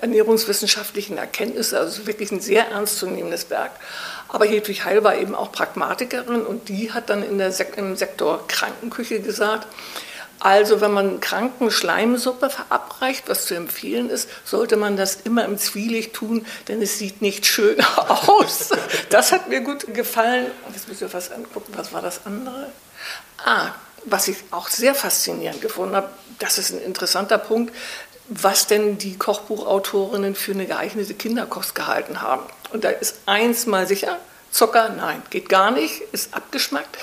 ernährungswissenschaftlichen 0.00 1.16
Erkenntnisse. 1.16 1.78
Also 1.78 2.06
wirklich 2.06 2.30
ein 2.32 2.40
sehr 2.40 2.68
ernstzunehmendes 2.68 3.48
Werk. 3.50 3.72
Aber 4.28 4.46
Hedwig 4.46 4.84
Heil 4.84 5.04
war 5.04 5.16
eben 5.16 5.34
auch 5.34 5.52
Pragmatikerin 5.52 6.42
und 6.42 6.68
die 6.68 6.92
hat 6.92 7.10
dann 7.10 7.22
in 7.22 7.38
der 7.38 7.52
Sek 7.52 7.76
im 7.76 7.96
Sektor 7.96 8.46
Krankenküche 8.48 9.20
gesagt, 9.20 9.66
also 10.42 10.80
wenn 10.80 10.90
man 10.90 11.20
kranken 11.20 11.70
Schleimsuppe 11.70 12.50
verabreicht, 12.50 13.28
was 13.28 13.46
zu 13.46 13.54
empfehlen 13.54 14.10
ist, 14.10 14.28
sollte 14.44 14.76
man 14.76 14.96
das 14.96 15.18
immer 15.22 15.44
im 15.44 15.56
Zwielicht 15.56 16.14
tun, 16.14 16.44
denn 16.66 16.82
es 16.82 16.98
sieht 16.98 17.22
nicht 17.22 17.46
schön 17.46 17.80
aus. 17.96 18.70
Das 19.08 19.30
hat 19.30 19.48
mir 19.48 19.60
gut 19.60 19.94
gefallen. 19.94 20.48
Jetzt 20.74 20.88
müssen 20.88 21.02
wir 21.02 21.12
was 21.12 21.30
angucken. 21.30 21.72
Was 21.76 21.92
war 21.92 22.02
das 22.02 22.26
andere? 22.26 22.72
Ah, 23.44 23.68
was 24.04 24.26
ich 24.26 24.38
auch 24.50 24.68
sehr 24.68 24.96
faszinierend 24.96 25.60
gefunden 25.60 25.94
habe, 25.94 26.10
das 26.40 26.58
ist 26.58 26.72
ein 26.72 26.82
interessanter 26.82 27.38
Punkt, 27.38 27.72
was 28.28 28.66
denn 28.66 28.98
die 28.98 29.16
Kochbuchautorinnen 29.16 30.34
für 30.34 30.52
eine 30.52 30.66
geeignete 30.66 31.14
Kinderkost 31.14 31.76
gehalten 31.76 32.20
haben. 32.20 32.42
Und 32.72 32.82
da 32.82 32.90
ist 32.90 33.20
eins 33.26 33.66
mal 33.66 33.86
sicher, 33.86 34.18
Zucker, 34.52 34.90
nein, 34.90 35.22
geht 35.30 35.48
gar 35.48 35.70
nicht, 35.70 36.02
ist 36.12 36.34
abgeschmackt, 36.34 36.98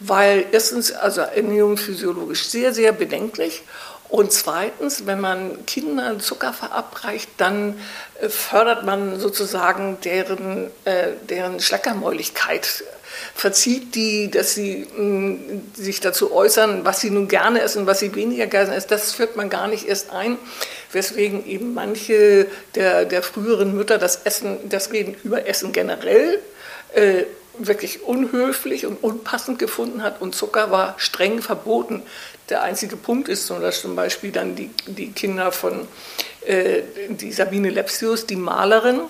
weil 0.00 0.46
erstens, 0.52 0.92
also 0.92 1.20
ernährungsphysiologisch 1.20 2.44
sehr, 2.44 2.72
sehr 2.72 2.92
bedenklich 2.92 3.64
und 4.12 4.30
zweitens, 4.30 5.06
wenn 5.06 5.20
man 5.20 5.64
Kindern 5.64 6.20
Zucker 6.20 6.52
verabreicht, 6.52 7.30
dann 7.38 7.80
äh, 8.20 8.28
fördert 8.28 8.84
man 8.84 9.18
sozusagen 9.18 9.96
deren, 10.04 10.70
äh, 10.84 11.12
deren 11.30 11.60
Schleckermäuligkeit, 11.60 12.84
verzieht 13.34 13.94
die, 13.94 14.30
dass 14.30 14.54
sie 14.54 14.86
mh, 14.96 15.02
mm, 15.02 15.62
sich 15.74 16.00
dazu 16.00 16.30
äußern, 16.30 16.84
was 16.84 17.00
sie 17.00 17.08
nun 17.08 17.26
gerne 17.26 17.62
essen, 17.62 17.86
was 17.86 18.00
sie 18.00 18.14
weniger 18.14 18.46
gerne 18.46 18.74
essen. 18.74 18.88
Das 18.90 19.12
führt 19.12 19.36
man 19.36 19.48
gar 19.48 19.66
nicht 19.66 19.88
erst 19.88 20.12
ein, 20.12 20.36
weswegen 20.92 21.46
eben 21.46 21.72
manche 21.72 22.48
der, 22.74 23.06
der 23.06 23.22
früheren 23.22 23.74
Mütter 23.74 23.96
das 23.96 24.20
Essen, 24.24 24.68
das 24.68 24.92
Reden 24.92 25.16
über 25.24 25.46
Essen 25.46 25.72
generell 25.72 26.38
äh, 26.94 27.24
wirklich 27.58 28.02
unhöflich 28.02 28.86
und 28.86 29.02
unpassend 29.02 29.58
gefunden 29.58 30.02
hat 30.02 30.20
und 30.20 30.34
Zucker 30.34 30.70
war 30.70 30.94
streng 30.98 31.42
verboten. 31.42 32.02
Der 32.48 32.62
einzige 32.62 32.96
Punkt 32.96 33.28
ist, 33.28 33.50
dass 33.50 33.80
zum 33.80 33.94
Beispiel 33.94 34.32
dann 34.32 34.56
die, 34.56 34.70
die 34.86 35.12
Kinder 35.12 35.52
von 35.52 35.86
äh, 36.46 36.82
die 37.08 37.32
Sabine 37.32 37.70
Lepsius, 37.70 38.26
die 38.26 38.36
Malerin, 38.36 39.02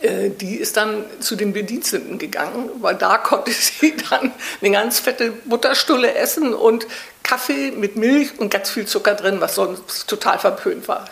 äh, 0.00 0.30
die 0.30 0.56
ist 0.56 0.76
dann 0.76 1.04
zu 1.20 1.36
den 1.36 1.52
Bediensteten 1.52 2.18
gegangen, 2.18 2.70
weil 2.80 2.96
da 2.96 3.18
konnte 3.18 3.52
sie 3.52 3.94
dann 4.10 4.32
eine 4.60 4.70
ganz 4.70 5.00
fette 5.00 5.32
Butterstulle 5.44 6.14
essen 6.14 6.54
und 6.54 6.86
Kaffee 7.22 7.70
mit 7.70 7.96
Milch 7.96 8.38
und 8.38 8.50
ganz 8.50 8.70
viel 8.70 8.86
Zucker 8.86 9.14
drin, 9.14 9.40
was 9.40 9.54
sonst 9.54 10.08
total 10.08 10.38
verpönt 10.38 10.88
war. 10.88 11.04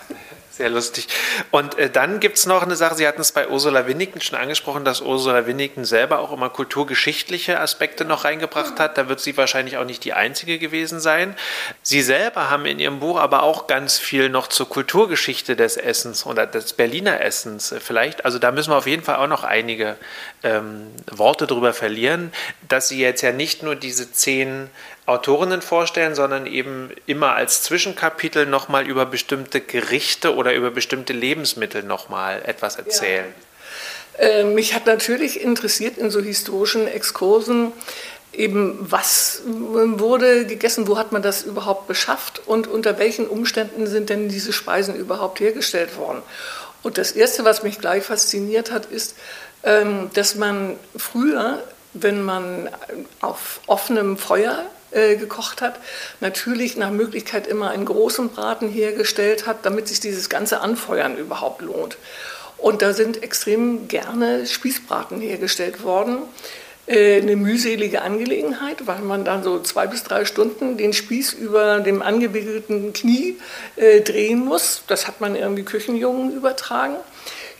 Sehr 0.60 0.68
lustig. 0.68 1.08
Und 1.52 1.78
äh, 1.78 1.88
dann 1.88 2.20
gibt 2.20 2.36
es 2.36 2.44
noch 2.44 2.62
eine 2.62 2.76
Sache, 2.76 2.94
Sie 2.94 3.08
hatten 3.08 3.22
es 3.22 3.32
bei 3.32 3.48
Ursula 3.48 3.86
Winnington 3.86 4.20
schon 4.20 4.38
angesprochen, 4.38 4.84
dass 4.84 5.00
Ursula 5.00 5.46
Winnington 5.46 5.86
selber 5.86 6.18
auch 6.18 6.34
immer 6.34 6.50
kulturgeschichtliche 6.50 7.58
Aspekte 7.58 8.04
noch 8.04 8.24
reingebracht 8.24 8.78
hat. 8.78 8.98
Da 8.98 9.08
wird 9.08 9.20
sie 9.20 9.38
wahrscheinlich 9.38 9.78
auch 9.78 9.86
nicht 9.86 10.04
die 10.04 10.12
Einzige 10.12 10.58
gewesen 10.58 11.00
sein. 11.00 11.34
Sie 11.80 12.02
selber 12.02 12.50
haben 12.50 12.66
in 12.66 12.78
Ihrem 12.78 13.00
Buch 13.00 13.18
aber 13.18 13.42
auch 13.42 13.68
ganz 13.68 13.96
viel 13.96 14.28
noch 14.28 14.48
zur 14.48 14.68
Kulturgeschichte 14.68 15.56
des 15.56 15.78
Essens 15.78 16.26
oder 16.26 16.46
des 16.46 16.74
Berliner 16.74 17.22
Essens 17.22 17.72
äh, 17.72 17.80
vielleicht. 17.80 18.26
Also 18.26 18.38
da 18.38 18.52
müssen 18.52 18.70
wir 18.70 18.76
auf 18.76 18.86
jeden 18.86 19.02
Fall 19.02 19.16
auch 19.16 19.28
noch 19.28 19.44
einige 19.44 19.96
ähm, 20.42 20.88
Worte 21.10 21.46
drüber 21.46 21.72
verlieren, 21.72 22.34
dass 22.68 22.88
Sie 22.88 23.00
jetzt 23.00 23.22
ja 23.22 23.32
nicht 23.32 23.62
nur 23.62 23.76
diese 23.76 24.12
zehn 24.12 24.68
Autorinnen 25.10 25.62
vorstellen, 25.62 26.14
sondern 26.14 26.46
eben 26.46 26.90
immer 27.06 27.34
als 27.34 27.62
Zwischenkapitel 27.62 28.46
nochmal 28.46 28.86
über 28.86 29.06
bestimmte 29.06 29.60
Gerichte 29.60 30.34
oder 30.34 30.54
über 30.54 30.70
bestimmte 30.70 31.12
Lebensmittel 31.12 31.82
nochmal 31.82 32.42
etwas 32.44 32.76
erzählen. 32.76 33.26
Ja. 34.18 34.26
Äh, 34.26 34.44
mich 34.44 34.74
hat 34.74 34.86
natürlich 34.86 35.40
interessiert 35.40 35.98
in 35.98 36.10
so 36.10 36.20
historischen 36.20 36.86
Exkursen 36.86 37.72
eben, 38.32 38.78
was 38.80 39.42
wurde 39.44 40.46
gegessen, 40.46 40.86
wo 40.86 40.98
hat 40.98 41.12
man 41.12 41.22
das 41.22 41.42
überhaupt 41.42 41.88
beschafft 41.88 42.42
und 42.46 42.66
unter 42.66 42.98
welchen 42.98 43.26
Umständen 43.26 43.86
sind 43.86 44.10
denn 44.10 44.28
diese 44.28 44.52
Speisen 44.52 44.94
überhaupt 44.94 45.40
hergestellt 45.40 45.96
worden. 45.96 46.22
Und 46.82 46.98
das 46.98 47.12
Erste, 47.12 47.44
was 47.44 47.62
mich 47.62 47.78
gleich 47.78 48.04
fasziniert 48.04 48.70
hat, 48.70 48.86
ist, 48.86 49.16
ähm, 49.64 50.10
dass 50.14 50.34
man 50.34 50.76
früher, 50.96 51.62
wenn 51.92 52.22
man 52.22 52.70
auf 53.20 53.60
offenem 53.66 54.16
Feuer 54.16 54.64
äh, 54.92 55.16
gekocht 55.16 55.62
hat, 55.62 55.78
natürlich 56.20 56.76
nach 56.76 56.90
Möglichkeit 56.90 57.46
immer 57.46 57.70
einen 57.70 57.84
großen 57.84 58.30
Braten 58.30 58.68
hergestellt 58.68 59.46
hat, 59.46 59.64
damit 59.64 59.88
sich 59.88 60.00
dieses 60.00 60.28
ganze 60.28 60.60
Anfeuern 60.60 61.16
überhaupt 61.16 61.62
lohnt. 61.62 61.96
Und 62.58 62.82
da 62.82 62.92
sind 62.92 63.22
extrem 63.22 63.88
gerne 63.88 64.46
Spießbraten 64.46 65.20
hergestellt 65.20 65.82
worden. 65.82 66.18
Äh, 66.86 67.20
eine 67.20 67.36
mühselige 67.36 68.02
Angelegenheit, 68.02 68.86
weil 68.86 68.98
man 68.98 69.24
dann 69.24 69.44
so 69.44 69.60
zwei 69.60 69.86
bis 69.86 70.02
drei 70.02 70.24
Stunden 70.24 70.76
den 70.76 70.92
Spieß 70.92 71.34
über 71.34 71.78
dem 71.78 72.02
angewickelten 72.02 72.92
Knie 72.92 73.36
äh, 73.76 74.00
drehen 74.00 74.44
muss. 74.44 74.82
Das 74.88 75.06
hat 75.06 75.20
man 75.20 75.36
irgendwie 75.36 75.62
Küchenjungen 75.62 76.34
übertragen. 76.34 76.96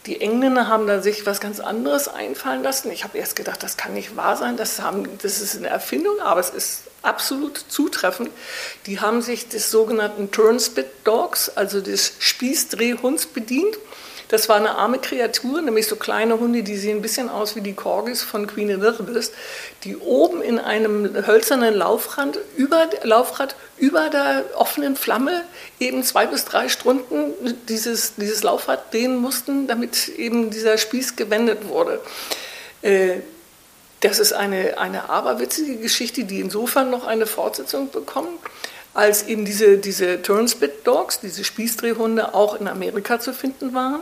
Die 0.06 0.20
Engländer 0.20 0.66
haben 0.66 0.86
da 0.86 1.00
sich 1.00 1.26
was 1.26 1.40
ganz 1.40 1.60
anderes 1.60 2.08
einfallen 2.08 2.62
lassen. 2.62 2.90
Ich 2.90 3.04
habe 3.04 3.18
erst 3.18 3.36
gedacht, 3.36 3.62
das 3.62 3.76
kann 3.76 3.92
nicht 3.92 4.16
wahr 4.16 4.36
sein, 4.36 4.56
das, 4.56 4.80
haben, 4.80 5.06
das 5.22 5.40
ist 5.40 5.56
eine 5.56 5.68
Erfindung, 5.68 6.18
aber 6.20 6.40
es 6.40 6.50
ist 6.50 6.84
absolut 7.02 7.58
zutreffend. 7.68 8.30
Die 8.86 9.00
haben 9.00 9.22
sich 9.22 9.48
des 9.48 9.70
sogenannten 9.70 10.30
Turnspit 10.30 10.86
Dogs, 11.04 11.50
also 11.50 11.80
des 11.80 12.12
Spießdrehhunds, 12.18 13.26
bedient. 13.26 13.76
Das 14.30 14.48
war 14.48 14.56
eine 14.56 14.76
arme 14.76 15.00
Kreatur, 15.00 15.60
nämlich 15.60 15.88
so 15.88 15.96
kleine 15.96 16.38
Hunde, 16.38 16.62
die 16.62 16.76
sehen 16.76 16.98
ein 16.98 17.02
bisschen 17.02 17.28
aus 17.28 17.56
wie 17.56 17.62
die 17.62 17.72
Corgis 17.72 18.22
von 18.22 18.46
Queen 18.46 18.70
Elizabeth, 18.70 19.32
die 19.82 19.96
oben 19.96 20.40
in 20.40 20.60
einem 20.60 21.26
hölzernen 21.26 21.74
Laufrad 21.74 22.38
über, 22.56 22.88
Laufrad 23.02 23.56
über 23.76 24.08
der 24.08 24.44
offenen 24.54 24.94
Flamme 24.94 25.42
eben 25.80 26.04
zwei 26.04 26.26
bis 26.26 26.44
drei 26.44 26.68
Stunden 26.68 27.34
dieses, 27.68 28.14
dieses 28.14 28.44
Laufrad 28.44 28.94
drehen 28.94 29.16
mussten, 29.16 29.66
damit 29.66 30.08
eben 30.10 30.50
dieser 30.50 30.78
Spieß 30.78 31.16
gewendet 31.16 31.66
wurde. 31.66 32.00
Äh, 32.82 33.22
das 34.00 34.18
ist 34.18 34.32
eine, 34.32 34.78
eine 34.78 35.10
aberwitzige 35.10 35.76
Geschichte, 35.76 36.24
die 36.24 36.40
insofern 36.40 36.90
noch 36.90 37.06
eine 37.06 37.26
Fortsetzung 37.26 37.90
bekommt, 37.90 38.38
als 38.94 39.24
eben 39.24 39.44
diese, 39.44 39.78
diese 39.78 40.22
Turnspit 40.22 40.86
Dogs, 40.86 41.20
diese 41.20 41.44
Spießdrehhunde, 41.44 42.34
auch 42.34 42.58
in 42.58 42.66
Amerika 42.66 43.20
zu 43.20 43.32
finden 43.32 43.74
waren. 43.74 44.00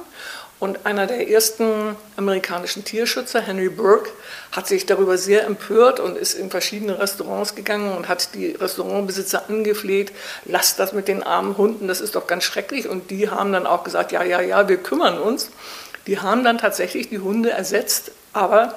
Und 0.60 0.86
einer 0.86 1.06
der 1.06 1.30
ersten 1.30 1.94
amerikanischen 2.16 2.84
Tierschützer, 2.84 3.40
Henry 3.40 3.68
Burke, 3.68 4.10
hat 4.50 4.66
sich 4.66 4.86
darüber 4.86 5.16
sehr 5.16 5.44
empört 5.44 6.00
und 6.00 6.18
ist 6.18 6.34
in 6.34 6.50
verschiedene 6.50 6.98
Restaurants 6.98 7.54
gegangen 7.54 7.96
und 7.96 8.08
hat 8.08 8.34
die 8.34 8.52
Restaurantbesitzer 8.52 9.48
angefleht, 9.48 10.12
lasst 10.46 10.80
das 10.80 10.92
mit 10.92 11.06
den 11.06 11.22
armen 11.22 11.56
Hunden, 11.56 11.86
das 11.86 12.00
ist 12.00 12.16
doch 12.16 12.26
ganz 12.26 12.42
schrecklich. 12.42 12.88
Und 12.88 13.12
die 13.12 13.30
haben 13.30 13.52
dann 13.52 13.66
auch 13.66 13.84
gesagt, 13.84 14.10
ja, 14.10 14.24
ja, 14.24 14.40
ja, 14.40 14.68
wir 14.68 14.78
kümmern 14.78 15.18
uns. 15.18 15.50
Die 16.08 16.18
haben 16.18 16.42
dann 16.42 16.58
tatsächlich 16.58 17.08
die 17.08 17.20
Hunde 17.20 17.50
ersetzt, 17.50 18.10
aber 18.32 18.74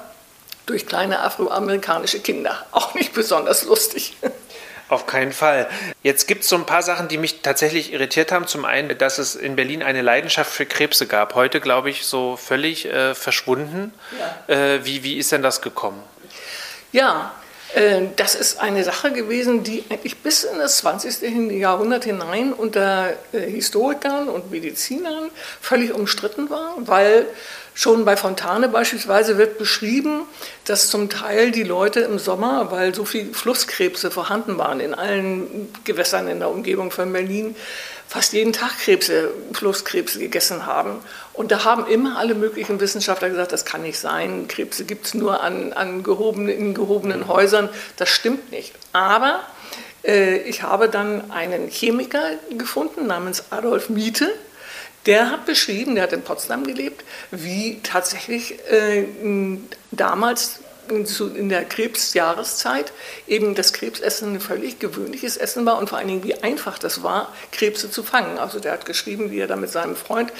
durch 0.72 0.86
kleine 0.86 1.20
afroamerikanische 1.20 2.20
Kinder. 2.20 2.64
Auch 2.72 2.94
nicht 2.94 3.12
besonders 3.12 3.64
lustig. 3.64 4.16
Auf 4.88 5.06
keinen 5.06 5.32
Fall. 5.32 5.68
Jetzt 6.02 6.26
gibt 6.26 6.42
es 6.42 6.48
so 6.48 6.56
ein 6.56 6.66
paar 6.66 6.82
Sachen, 6.82 7.08
die 7.08 7.16
mich 7.16 7.40
tatsächlich 7.40 7.92
irritiert 7.92 8.32
haben. 8.32 8.46
Zum 8.46 8.64
einen, 8.64 8.96
dass 8.98 9.18
es 9.18 9.34
in 9.34 9.54
Berlin 9.56 9.82
eine 9.82 10.02
Leidenschaft 10.02 10.50
für 10.50 10.66
Krebse 10.66 11.06
gab. 11.06 11.34
Heute, 11.34 11.60
glaube 11.60 11.90
ich, 11.90 12.04
so 12.04 12.36
völlig 12.36 12.86
äh, 12.86 13.14
verschwunden. 13.14 13.92
Ja. 14.48 14.54
Äh, 14.54 14.84
wie, 14.84 15.02
wie 15.02 15.18
ist 15.18 15.32
denn 15.32 15.42
das 15.42 15.62
gekommen? 15.62 16.02
Ja, 16.90 17.32
äh, 17.74 18.02
das 18.16 18.34
ist 18.34 18.60
eine 18.60 18.84
Sache 18.84 19.12
gewesen, 19.12 19.62
die 19.62 19.84
eigentlich 19.88 20.18
bis 20.18 20.44
in 20.44 20.58
das 20.58 20.78
20. 20.78 21.50
Jahrhundert 21.52 22.04
hinein 22.04 22.52
unter 22.52 23.10
äh, 23.32 23.40
Historikern 23.40 24.28
und 24.28 24.50
Medizinern 24.50 25.30
völlig 25.60 25.94
umstritten 25.94 26.50
war, 26.50 26.74
weil 26.78 27.26
Schon 27.74 28.04
bei 28.04 28.16
Fontane 28.16 28.68
beispielsweise 28.68 29.38
wird 29.38 29.56
beschrieben, 29.56 30.22
dass 30.66 30.88
zum 30.88 31.08
Teil 31.08 31.50
die 31.50 31.62
Leute 31.62 32.00
im 32.00 32.18
Sommer, 32.18 32.70
weil 32.70 32.94
so 32.94 33.04
viele 33.04 33.32
Flusskrebse 33.32 34.10
vorhanden 34.10 34.58
waren 34.58 34.80
in 34.80 34.94
allen 34.94 35.72
Gewässern 35.84 36.28
in 36.28 36.38
der 36.38 36.50
Umgebung 36.50 36.90
von 36.90 37.12
Berlin, 37.12 37.56
fast 38.08 38.34
jeden 38.34 38.52
Tag 38.52 38.78
Krebse, 38.78 39.30
Flusskrebse 39.54 40.18
gegessen 40.18 40.66
haben. 40.66 40.98
Und 41.32 41.50
da 41.50 41.64
haben 41.64 41.86
immer 41.86 42.18
alle 42.18 42.34
möglichen 42.34 42.78
Wissenschaftler 42.78 43.30
gesagt, 43.30 43.52
das 43.52 43.64
kann 43.64 43.80
nicht 43.80 43.98
sein, 43.98 44.48
Krebse 44.48 44.84
gibt 44.84 45.06
es 45.06 45.14
nur 45.14 45.42
an, 45.42 45.72
an 45.72 46.02
gehobenen, 46.02 46.50
in 46.50 46.74
gehobenen 46.74 47.26
Häusern. 47.26 47.70
Das 47.96 48.10
stimmt 48.10 48.52
nicht. 48.52 48.74
Aber 48.92 49.40
äh, 50.04 50.36
ich 50.42 50.62
habe 50.62 50.90
dann 50.90 51.30
einen 51.30 51.68
Chemiker 51.68 52.22
gefunden 52.50 53.06
namens 53.06 53.44
Adolf 53.48 53.88
Miete, 53.88 54.30
der 55.06 55.30
hat 55.30 55.46
beschrieben, 55.46 55.94
der 55.94 56.04
hat 56.04 56.12
in 56.12 56.22
Potsdam 56.22 56.64
gelebt, 56.64 57.04
wie 57.30 57.80
tatsächlich 57.82 58.58
äh, 58.70 59.04
damals 59.90 60.61
in 60.88 61.48
der 61.48 61.64
Krebsjahreszeit 61.64 62.92
eben 63.26 63.54
das 63.54 63.72
Krebsessen 63.72 64.34
ein 64.34 64.40
völlig 64.40 64.78
gewöhnliches 64.78 65.36
Essen 65.36 65.64
war 65.64 65.78
und 65.78 65.88
vor 65.88 65.98
allen 65.98 66.08
Dingen, 66.08 66.24
wie 66.24 66.42
einfach 66.42 66.78
das 66.78 67.02
war, 67.02 67.32
Krebse 67.50 67.90
zu 67.90 68.02
fangen. 68.02 68.38
Also 68.38 68.60
der 68.60 68.72
hat 68.72 68.86
geschrieben, 68.86 69.30
wie 69.30 69.38
er 69.38 69.46
da 69.46 69.56
mit 69.56 69.70
seinem 69.70 69.96
Freund 69.96 70.32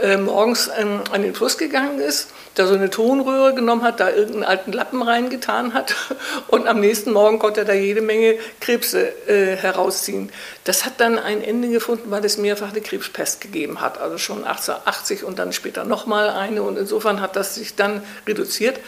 äh, 0.00 0.16
morgens 0.16 0.70
ähm, 0.78 1.00
an 1.10 1.22
den 1.22 1.34
Fluss 1.34 1.58
gegangen 1.58 1.98
ist, 1.98 2.28
da 2.54 2.66
so 2.66 2.74
eine 2.74 2.90
Tonröhre 2.90 3.54
genommen 3.54 3.82
hat, 3.82 4.00
da 4.00 4.10
irgendeinen 4.10 4.44
alten 4.44 4.72
Lappen 4.72 5.02
reingetan 5.02 5.74
hat 5.74 5.94
und 6.48 6.66
am 6.68 6.80
nächsten 6.80 7.12
Morgen 7.12 7.38
konnte 7.38 7.60
er 7.60 7.66
da 7.66 7.72
jede 7.72 8.00
Menge 8.00 8.36
Krebse 8.60 9.08
äh, 9.28 9.56
herausziehen. 9.56 10.30
Das 10.64 10.84
hat 10.84 10.94
dann 10.98 11.18
ein 11.18 11.42
Ende 11.42 11.68
gefunden, 11.68 12.10
weil 12.10 12.24
es 12.24 12.38
mehrfach 12.38 12.70
eine 12.70 12.80
Krebspest 12.80 13.40
gegeben 13.40 13.80
hat, 13.80 14.00
also 14.00 14.18
schon 14.18 14.44
1880 14.44 15.24
und 15.24 15.38
dann 15.38 15.52
später 15.52 15.84
nochmal 15.84 16.30
eine 16.30 16.62
und 16.62 16.78
insofern 16.78 17.20
hat 17.20 17.36
das 17.36 17.56
sich 17.56 17.74
dann 17.74 18.02
reduziert. 18.26 18.78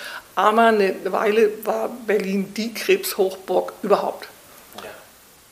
Aber 0.41 0.69
eine 0.69 0.95
Weile 1.05 1.51
war 1.67 1.91
Berlin 2.07 2.55
die 2.55 2.73
Krebshochburg 2.73 3.75
überhaupt. 3.83 4.27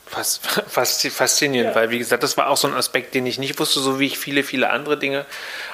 Fast, 0.07 0.46
fast 0.66 1.07
faszinierend, 1.09 1.74
ja. 1.74 1.74
weil 1.74 1.90
wie 1.90 1.98
gesagt, 1.98 2.22
das 2.22 2.38
war 2.38 2.48
auch 2.48 2.57
so 2.57 2.68
ein 2.68 2.72
Aspekt, 2.72 3.14
den 3.14 3.27
ich 3.27 3.38
nicht 3.38 3.61
wusste, 3.61 3.81
so 3.81 4.01
wie 4.01 4.07
ich 4.07 4.18
viele, 4.18 4.42
viele 4.42 4.70
andere 4.70 4.96
Dinge 4.96 5.27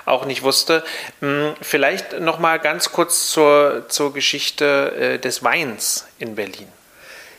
auch 0.05 0.27
nicht 0.27 0.43
wusste. 0.43 0.83
Hm, 1.21 1.55
vielleicht 1.63 2.19
noch 2.19 2.41
mal 2.41 2.59
ganz 2.59 2.91
kurz 2.91 3.29
zur, 3.31 3.85
zur 3.89 4.13
Geschichte 4.13 4.93
äh, 4.99 5.19
des 5.21 5.45
Weins 5.45 6.07
in 6.19 6.35
Berlin. 6.35 6.67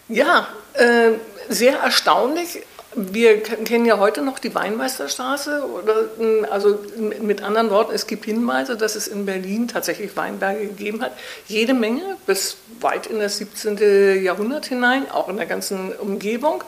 Ja, 0.07 0.47
äh, 0.75 1.11
sehr 1.49 1.79
erstaunlich 1.79 2.61
wir 2.95 3.43
kennen 3.43 3.85
ja 3.85 3.99
heute 3.99 4.21
noch 4.21 4.39
die 4.39 4.55
Weinmeisterstraße. 4.55 5.67
Oder, 5.67 6.09
hm, 6.17 6.45
also 6.49 6.79
mit 7.21 7.43
anderen 7.43 7.69
Worten, 7.69 7.93
es 7.93 8.07
gibt 8.07 8.25
Hinweise, 8.25 8.77
dass 8.77 8.95
es 8.95 9.07
in 9.07 9.25
Berlin 9.25 9.67
tatsächlich 9.67 10.15
Weinberge 10.15 10.67
gegeben 10.67 11.01
hat. 11.01 11.11
Jede 11.47 11.73
Menge, 11.73 12.17
bis 12.25 12.57
weit 12.79 13.07
in 13.07 13.19
das 13.19 13.37
17. 13.37 14.23
Jahrhundert 14.23 14.65
hinein, 14.65 15.09
auch 15.11 15.29
in 15.29 15.37
der 15.37 15.45
ganzen 15.45 15.93
Umgebung. 15.93 16.63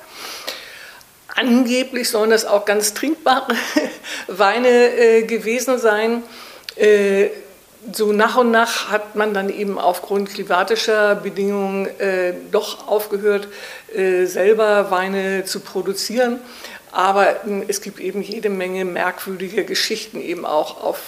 Angeblich 1.35 2.09
sollen 2.09 2.31
das 2.31 2.45
auch 2.45 2.65
ganz 2.65 2.93
trinkbare 2.93 3.53
Weine 4.27 4.67
äh, 4.67 5.23
gewesen 5.23 5.77
sein. 5.77 6.23
Äh, 6.75 7.29
so 7.91 8.11
nach 8.11 8.35
und 8.37 8.51
nach 8.51 8.89
hat 8.89 9.15
man 9.15 9.33
dann 9.33 9.49
eben 9.49 9.79
aufgrund 9.79 10.29
klimatischer 10.29 11.15
Bedingungen 11.15 11.87
äh, 11.99 12.33
doch 12.51 12.87
aufgehört, 12.87 13.47
äh, 13.93 14.25
selber 14.25 14.91
Weine 14.91 15.45
zu 15.45 15.59
produzieren. 15.59 16.39
Aber 16.91 17.45
äh, 17.45 17.63
es 17.67 17.81
gibt 17.81 17.99
eben 17.99 18.21
jede 18.21 18.49
Menge 18.49 18.85
merkwürdige 18.85 19.65
Geschichten 19.65 20.21
eben 20.21 20.45
auch 20.45 20.83
auf, 20.83 20.99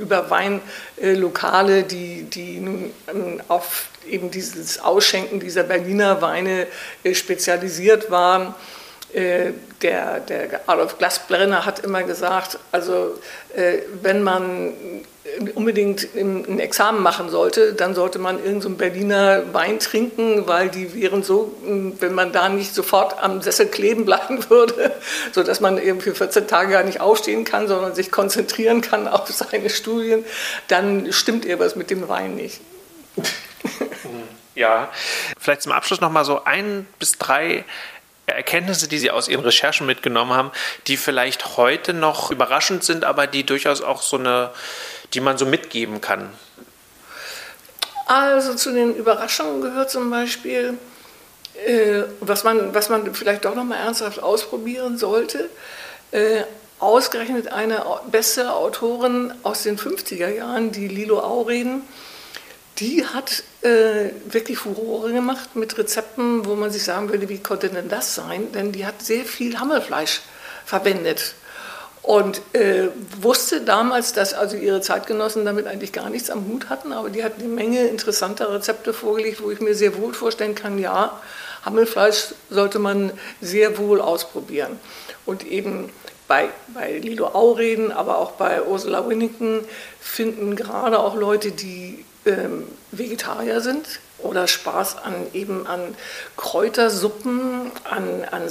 über 0.00 0.30
Weinlokale, 0.30 1.82
die, 1.84 2.24
die 2.24 2.60
nun 2.60 2.90
ähm, 3.12 3.40
auf 3.48 3.88
eben 4.06 4.30
dieses 4.30 4.80
Ausschenken 4.80 5.40
dieser 5.40 5.62
Berliner 5.62 6.20
Weine 6.22 6.66
äh, 7.04 7.14
spezialisiert 7.14 8.10
waren. 8.10 8.54
Äh, 9.12 9.52
der, 9.82 10.20
der 10.20 10.60
Adolf 10.66 10.98
Glasbrenner 10.98 11.64
hat 11.64 11.80
immer 11.80 12.02
gesagt, 12.02 12.58
also 12.72 13.18
äh, 13.54 13.78
wenn 14.02 14.22
man 14.22 14.74
unbedingt 15.54 16.08
ein 16.14 16.58
Examen 16.58 17.02
machen 17.02 17.28
sollte, 17.30 17.72
dann 17.74 17.94
sollte 17.94 18.18
man 18.18 18.36
irgendeinen 18.36 18.60
so 18.60 18.70
Berliner 18.70 19.54
Wein 19.54 19.78
trinken, 19.78 20.46
weil 20.46 20.68
die 20.68 20.94
wären 20.94 21.22
so, 21.22 21.54
wenn 21.62 22.14
man 22.14 22.32
da 22.32 22.48
nicht 22.48 22.74
sofort 22.74 23.22
am 23.22 23.42
Sessel 23.42 23.66
kleben 23.66 24.04
bleiben 24.04 24.44
würde, 24.50 24.92
sodass 25.32 25.60
man 25.60 25.78
eben 25.78 26.00
für 26.00 26.14
14 26.14 26.46
Tage 26.46 26.72
gar 26.72 26.82
nicht 26.82 27.00
aufstehen 27.00 27.44
kann, 27.44 27.68
sondern 27.68 27.94
sich 27.94 28.10
konzentrieren 28.10 28.80
kann 28.80 29.08
auf 29.08 29.28
seine 29.28 29.70
Studien, 29.70 30.24
dann 30.68 31.12
stimmt 31.12 31.44
irgendwas 31.44 31.76
mit 31.76 31.90
dem 31.90 32.08
Wein 32.08 32.36
nicht. 32.36 32.60
Ja, 34.54 34.88
vielleicht 35.38 35.62
zum 35.62 35.70
Abschluss 35.70 36.00
noch 36.00 36.10
mal 36.10 36.24
so 36.24 36.42
ein 36.42 36.88
bis 36.98 37.16
drei 37.16 37.64
Erkenntnisse, 38.34 38.88
die 38.88 38.98
Sie 38.98 39.10
aus 39.10 39.28
Ihren 39.28 39.44
Recherchen 39.44 39.86
mitgenommen 39.86 40.32
haben, 40.32 40.50
die 40.86 40.96
vielleicht 40.96 41.56
heute 41.56 41.92
noch 41.92 42.30
überraschend 42.30 42.84
sind, 42.84 43.04
aber 43.04 43.26
die 43.26 43.44
durchaus 43.44 43.82
auch 43.82 44.02
so 44.02 44.16
eine, 44.16 44.50
die 45.14 45.20
man 45.20 45.38
so 45.38 45.46
mitgeben 45.46 46.00
kann? 46.00 46.30
Also 48.06 48.54
zu 48.54 48.72
den 48.72 48.94
Überraschungen 48.94 49.60
gehört 49.60 49.90
zum 49.90 50.10
Beispiel, 50.10 50.78
äh, 51.66 52.02
was, 52.20 52.44
man, 52.44 52.74
was 52.74 52.88
man 52.88 53.14
vielleicht 53.14 53.44
doch 53.44 53.54
noch 53.54 53.64
mal 53.64 53.76
ernsthaft 53.76 54.22
ausprobieren 54.22 54.96
sollte. 54.96 55.50
Äh, 56.10 56.44
ausgerechnet 56.78 57.48
eine 57.48 57.84
beste 58.10 58.52
Autorin 58.52 59.34
aus 59.42 59.64
den 59.64 59.78
50er 59.78 60.28
Jahren, 60.28 60.70
die 60.70 60.88
Lilo 60.88 61.20
Aureden, 61.20 61.82
die 62.78 63.04
hat 63.04 63.42
äh, 63.62 64.10
wirklich 64.26 64.58
Furore 64.58 65.12
gemacht 65.12 65.56
mit 65.56 65.76
Rezepten, 65.78 66.46
wo 66.46 66.54
man 66.54 66.70
sich 66.70 66.84
sagen 66.84 67.10
würde, 67.10 67.28
wie 67.28 67.38
konnte 67.38 67.68
denn 67.68 67.88
das 67.88 68.14
sein? 68.14 68.52
Denn 68.52 68.72
die 68.72 68.86
hat 68.86 69.02
sehr 69.02 69.24
viel 69.24 69.58
Hammelfleisch 69.58 70.22
verwendet 70.64 71.34
und 72.02 72.40
äh, 72.54 72.88
wusste 73.20 73.60
damals, 73.60 74.12
dass 74.12 74.32
also 74.32 74.56
ihre 74.56 74.80
Zeitgenossen 74.80 75.44
damit 75.44 75.66
eigentlich 75.66 75.92
gar 75.92 76.08
nichts 76.08 76.30
am 76.30 76.46
Hut 76.46 76.70
hatten, 76.70 76.92
aber 76.92 77.10
die 77.10 77.22
hat 77.22 77.34
eine 77.38 77.48
Menge 77.48 77.86
interessanter 77.86 78.50
Rezepte 78.50 78.94
vorgelegt, 78.94 79.42
wo 79.42 79.50
ich 79.50 79.60
mir 79.60 79.74
sehr 79.74 79.94
wohl 79.98 80.14
vorstellen 80.14 80.54
kann, 80.54 80.78
ja, 80.78 81.20
Hammelfleisch 81.64 82.28
sollte 82.48 82.78
man 82.78 83.12
sehr 83.42 83.76
wohl 83.76 84.00
ausprobieren. 84.00 84.78
Und 85.26 85.46
eben 85.46 85.90
bei, 86.28 86.48
bei 86.68 86.96
Lilo 86.98 87.26
Aureden, 87.26 87.92
aber 87.92 88.16
auch 88.16 88.32
bei 88.32 88.62
Ursula 88.62 89.06
Winnington 89.06 89.60
finden 90.00 90.56
gerade 90.56 91.00
auch 91.00 91.14
Leute, 91.14 91.52
die 91.52 92.06
ähm, 92.28 92.64
Vegetarier 92.92 93.60
sind 93.60 94.00
oder 94.18 94.48
Spaß 94.48 94.96
an 94.98 95.14
eben 95.32 95.66
an 95.66 95.94
Kräutersuppen, 96.36 97.70
an, 97.84 98.24
an 98.30 98.48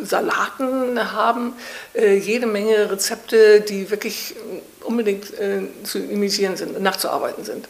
Salaten 0.00 1.12
haben, 1.12 1.54
äh, 1.94 2.16
jede 2.16 2.46
Menge 2.46 2.90
Rezepte, 2.90 3.60
die 3.60 3.90
wirklich 3.90 4.34
unbedingt 4.82 5.32
äh, 5.38 5.62
zu 5.84 5.98
imitieren 5.98 6.56
sind, 6.56 6.80
nachzuarbeiten 6.80 7.44
sind. 7.44 7.68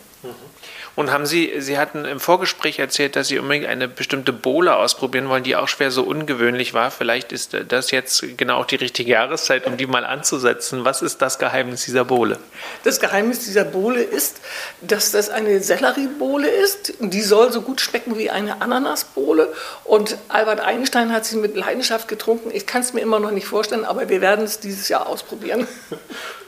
Und 0.95 1.11
haben 1.11 1.25
Sie, 1.25 1.53
Sie 1.59 1.79
hatten 1.79 2.05
im 2.05 2.21
Vorgespräch 2.21 2.79
erzählt, 2.79 3.17
dass 3.17 3.29
Sie 3.29 3.39
unbedingt 3.39 3.67
eine 3.67 3.89
bestimmte 3.89 4.33
Bohle 4.33 4.77
ausprobieren 4.77 5.29
wollen, 5.29 5.43
die 5.43 5.57
auch 5.57 5.69
schwer 5.69 5.91
so 5.91 6.03
ungewöhnlich 6.03 6.75
war. 6.75 6.91
Vielleicht 6.91 7.33
ist 7.33 7.57
das 7.69 7.91
jetzt 7.91 8.37
genau 8.37 8.59
auch 8.59 8.67
die 8.67 8.77
richtige 8.77 9.13
Jahreszeit, 9.13 9.67
um 9.67 9.79
die 9.79 9.87
mal 9.87 10.05
anzusetzen. 10.05 10.85
Was 10.85 11.01
ist 11.01 11.23
das 11.23 11.39
Geheimnis 11.39 11.87
dieser 11.87 12.05
Bohle? 12.05 12.39
Das 12.85 13.01
Geheimnis 13.01 13.41
dieser 13.41 13.65
Bohle 13.65 14.03
ist, 14.03 14.41
dass 14.83 15.13
das 15.13 15.31
eine 15.31 15.61
Selleriebohle 15.61 16.49
ist. 16.49 16.93
Die 17.01 17.23
soll 17.23 17.53
so 17.53 17.63
gut 17.63 17.81
schmecken 17.81 18.19
wie 18.19 18.29
eine 18.29 18.61
Ananasbohle. 18.61 19.53
Und 19.85 20.19
Albert 20.29 20.61
Einstein 20.61 21.13
hat 21.13 21.25
sie 21.25 21.39
mit 21.39 21.57
Leidenschaft 21.57 22.07
getrunken. 22.07 22.51
Ich 22.53 22.67
kann 22.67 22.83
es 22.83 22.93
mir 22.93 23.01
immer 23.01 23.19
noch 23.19 23.31
nicht 23.31 23.47
vorstellen, 23.47 23.87
aber 23.87 24.11
wir 24.11 24.21
werden 24.21 24.45
es 24.45 24.61
dieses 24.61 24.91
Jahr 24.91 25.07
ausprobieren. 25.07 25.67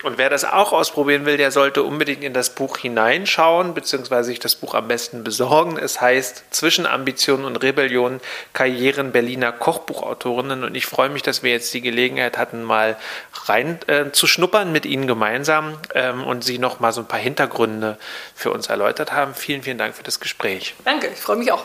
Und 0.03 0.19
wer 0.19 0.29
das 0.29 0.45
auch 0.45 0.75
ausprobieren 0.75 1.25
will, 1.25 1.39
der 1.39 1.51
sollte 1.51 1.83
unbedingt 1.83 2.23
in 2.23 2.35
das 2.35 2.51
Buch 2.51 2.77
hineinschauen, 2.77 3.73
beziehungsweise 3.73 4.34
sich 4.35 4.41
das 4.41 4.57
Buch 4.57 4.75
am 4.75 4.89
besten 4.89 5.25
besorgen. 5.25 5.79
Es 5.79 6.01
heißt 6.01 6.45
Zwischen 6.51 6.87
Ambition 6.87 7.45
und 7.45 7.57
Rebellion, 7.63 8.21
Karrieren 8.53 9.13
Berliner 9.13 9.53
Kochbuchautorinnen. 9.53 10.65
Und 10.65 10.75
ich 10.75 10.87
freue 10.87 11.09
mich, 11.09 11.23
dass 11.23 11.43
wir 11.43 11.53
jetzt 11.53 11.73
die 11.73 11.81
Gelegenheit 11.81 12.37
hatten, 12.37 12.63
mal 12.63 12.97
rein 13.45 13.79
äh, 13.87 14.11
zu 14.13 14.27
schnuppern 14.27 14.73
mit 14.73 14.87
Ihnen 14.87 15.07
gemeinsam 15.07 15.79
ähm, 15.95 16.25
und 16.25 16.45
Sie 16.45 16.59
noch 16.59 16.81
mal 16.81 16.93
so 16.93 17.01
ein 17.01 17.09
paar 17.09 17.21
Hintergründe 17.21 17.99
für 18.35 18.51
uns 18.51 18.67
erläutert 18.67 19.13
haben. 19.13 19.35
Vielen, 19.35 19.63
vielen 19.63 19.79
Dank 19.79 19.95
für 19.95 20.03
das 20.03 20.21
Gespräch. 20.21 20.75
Danke, 20.85 21.09
ich 21.09 21.21
freue 21.21 21.37
mich 21.37 21.53
auch. 21.53 21.65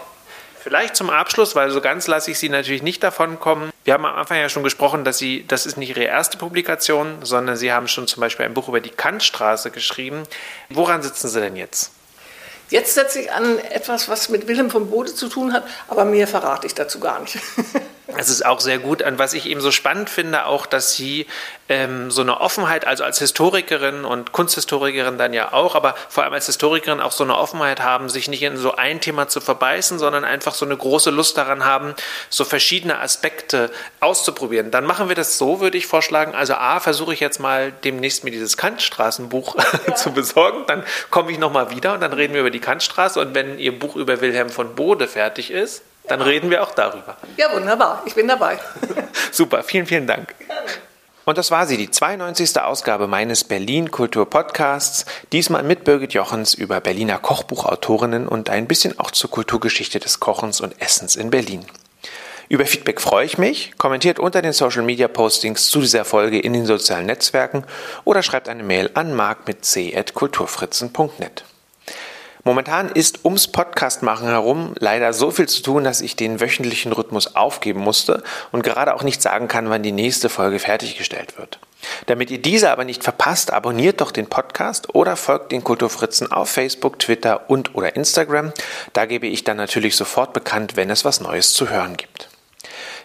Vielleicht 0.61 0.97
zum 0.97 1.09
Abschluss, 1.09 1.55
weil 1.55 1.71
so 1.71 1.79
ganz 1.79 2.07
lasse 2.07 2.31
ich 2.31 2.37
Sie 2.37 2.49
natürlich 2.49 2.83
nicht 2.83 3.01
davon 3.01 3.39
kommen. 3.39 3.71
Wir 3.85 3.93
haben 3.93 4.05
am 4.05 4.15
Anfang 4.15 4.37
ja 4.37 4.49
schon 4.49 4.63
gesprochen, 4.63 5.05
dass 5.05 5.17
Sie, 5.17 5.45
das 5.47 5.65
ist 5.65 5.77
nicht 5.77 5.89
Ihre 5.89 6.03
erste 6.03 6.37
Publikation, 6.37 7.19
sondern 7.21 7.55
Sie 7.55 7.71
haben 7.71 7.87
schon 7.87 8.07
zum 8.07 8.19
Beispiel 8.19 8.45
ein 8.45 8.53
Buch 8.53 8.67
über 8.67 8.81
die 8.81 8.89
Kantstraße 8.89 9.71
geschrieben. 9.71 10.23
Woran 10.69 11.01
sitzen 11.01 11.29
Sie 11.29 11.39
denn 11.39 11.55
jetzt? 11.55 11.93
Jetzt 12.69 12.93
setze 12.93 13.21
ich 13.21 13.31
an 13.31 13.57
etwas, 13.57 14.09
was 14.09 14.29
mit 14.29 14.47
Wilhelm 14.47 14.69
von 14.69 14.89
Bode 14.89 15.13
zu 15.13 15.27
tun 15.27 15.53
hat, 15.53 15.63
aber 15.87 16.05
mehr 16.05 16.27
verrate 16.27 16.67
ich 16.67 16.75
dazu 16.75 16.99
gar 16.99 17.19
nicht. 17.19 17.39
Es 18.19 18.27
ist 18.27 18.45
auch 18.45 18.59
sehr 18.59 18.79
gut. 18.79 19.01
Und 19.01 19.17
was 19.17 19.33
ich 19.33 19.45
eben 19.45 19.61
so 19.61 19.71
spannend 19.71 20.09
finde, 20.09 20.45
auch, 20.45 20.65
dass 20.65 20.93
Sie 20.93 21.25
ähm, 21.69 22.11
so 22.11 22.21
eine 22.21 22.41
Offenheit, 22.41 22.85
also 22.85 23.05
als 23.05 23.19
Historikerin 23.19 24.03
und 24.03 24.33
Kunsthistorikerin 24.33 25.17
dann 25.17 25.31
ja 25.31 25.53
auch, 25.53 25.73
aber 25.73 25.95
vor 26.09 26.25
allem 26.25 26.33
als 26.33 26.47
Historikerin 26.47 26.99
auch 26.99 27.13
so 27.13 27.23
eine 27.23 27.37
Offenheit 27.37 27.79
haben, 27.79 28.09
sich 28.09 28.27
nicht 28.27 28.43
in 28.43 28.57
so 28.57 28.75
ein 28.75 28.99
Thema 28.99 29.29
zu 29.29 29.39
verbeißen, 29.39 29.99
sondern 29.99 30.25
einfach 30.25 30.53
so 30.53 30.65
eine 30.65 30.75
große 30.75 31.11
Lust 31.11 31.37
daran 31.37 31.63
haben, 31.63 31.95
so 32.29 32.43
verschiedene 32.43 32.99
Aspekte 32.99 33.71
auszuprobieren. 34.01 34.69
Dann 34.69 34.83
machen 34.83 35.07
wir 35.07 35.15
das 35.15 35.37
so, 35.37 35.61
würde 35.61 35.77
ich 35.77 35.87
vorschlagen. 35.87 36.35
Also 36.35 36.55
A, 36.55 36.81
versuche 36.81 37.13
ich 37.13 37.21
jetzt 37.21 37.39
mal 37.39 37.71
demnächst 37.71 38.25
mir 38.25 38.31
dieses 38.31 38.57
Kantstraßenbuch 38.57 39.55
ja. 39.87 39.95
zu 39.95 40.11
besorgen. 40.11 40.65
Dann 40.67 40.83
komme 41.09 41.31
ich 41.31 41.37
nochmal 41.37 41.71
wieder 41.71 41.93
und 41.93 42.01
dann 42.01 42.11
reden 42.11 42.33
wir 42.33 42.41
über 42.41 42.51
die 42.51 42.59
Kantstraße. 42.59 43.17
Und 43.21 43.33
wenn 43.33 43.59
Ihr 43.59 43.79
Buch 43.79 43.95
über 43.95 44.19
Wilhelm 44.19 44.49
von 44.49 44.75
Bode 44.75 45.07
fertig 45.07 45.51
ist, 45.51 45.83
dann 46.09 46.21
reden 46.21 46.49
wir 46.49 46.63
auch 46.63 46.73
darüber. 46.73 47.15
Ja, 47.37 47.53
wunderbar. 47.53 48.01
Ich 48.05 48.15
bin 48.15 48.27
dabei. 48.27 48.59
Super, 49.31 49.63
vielen, 49.63 49.85
vielen 49.85 50.07
Dank. 50.07 50.35
Und 51.25 51.37
das 51.37 51.51
war 51.51 51.67
sie, 51.67 51.77
die 51.77 51.91
92. 51.91 52.59
Ausgabe 52.59 53.07
meines 53.07 53.43
Berlin 53.43 53.91
Kultur 53.91 54.27
Podcasts. 54.27 55.05
Diesmal 55.31 55.61
mit 55.61 55.83
Birgit 55.83 56.13
Jochens 56.13 56.55
über 56.55 56.81
Berliner 56.81 57.19
Kochbuchautorinnen 57.19 58.27
und 58.27 58.49
ein 58.49 58.67
bisschen 58.67 58.99
auch 58.99 59.11
zur 59.11 59.29
Kulturgeschichte 59.29 59.99
des 59.99 60.19
Kochens 60.19 60.59
und 60.59 60.81
Essens 60.81 61.15
in 61.15 61.29
Berlin. 61.29 61.65
Über 62.47 62.65
Feedback 62.65 62.99
freue 62.99 63.27
ich 63.27 63.37
mich. 63.37 63.73
Kommentiert 63.77 64.17
unter 64.17 64.41
den 64.41 64.53
Social 64.53 64.81
Media 64.81 65.07
Postings 65.07 65.67
zu 65.67 65.81
dieser 65.81 66.03
Folge 66.03 66.39
in 66.39 66.53
den 66.53 66.65
sozialen 66.65 67.05
Netzwerken 67.05 67.63
oder 68.05 68.23
schreibt 68.23 68.49
eine 68.49 68.63
Mail 68.63 68.89
an 68.95 69.13
mark 69.13 69.47
mit 69.47 69.63
c.kulturfritzen.net. 69.63 71.43
Momentan 72.49 72.89
ist 72.89 73.25
ums 73.25 73.47
Podcast 73.47 74.01
machen 74.01 74.27
herum 74.27 74.73
leider 74.79 75.13
so 75.13 75.29
viel 75.29 75.47
zu 75.47 75.61
tun, 75.61 75.83
dass 75.83 76.01
ich 76.01 76.15
den 76.15 76.41
wöchentlichen 76.41 76.91
Rhythmus 76.91 77.35
aufgeben 77.35 77.79
musste 77.79 78.23
und 78.51 78.63
gerade 78.63 78.95
auch 78.95 79.03
nicht 79.03 79.21
sagen 79.21 79.47
kann, 79.47 79.69
wann 79.69 79.83
die 79.83 79.91
nächste 79.91 80.29
Folge 80.29 80.57
fertiggestellt 80.57 81.37
wird. 81.37 81.59
Damit 82.07 82.31
ihr 82.31 82.41
diese 82.41 82.71
aber 82.71 82.85
nicht 82.85 83.03
verpasst, 83.03 83.53
abonniert 83.53 84.01
doch 84.01 84.09
den 84.09 84.25
Podcast 84.25 84.95
oder 84.95 85.15
folgt 85.15 85.51
den 85.51 85.63
Kulturfritzen 85.63 86.31
auf 86.31 86.49
Facebook, 86.49 86.97
Twitter 86.97 87.51
und 87.51 87.75
oder 87.75 87.95
Instagram. 87.95 88.51
Da 88.93 89.05
gebe 89.05 89.27
ich 89.27 89.43
dann 89.43 89.57
natürlich 89.57 89.95
sofort 89.95 90.33
bekannt, 90.33 90.75
wenn 90.75 90.89
es 90.89 91.05
was 91.05 91.21
Neues 91.21 91.53
zu 91.53 91.69
hören 91.69 91.97
gibt. 91.97 92.28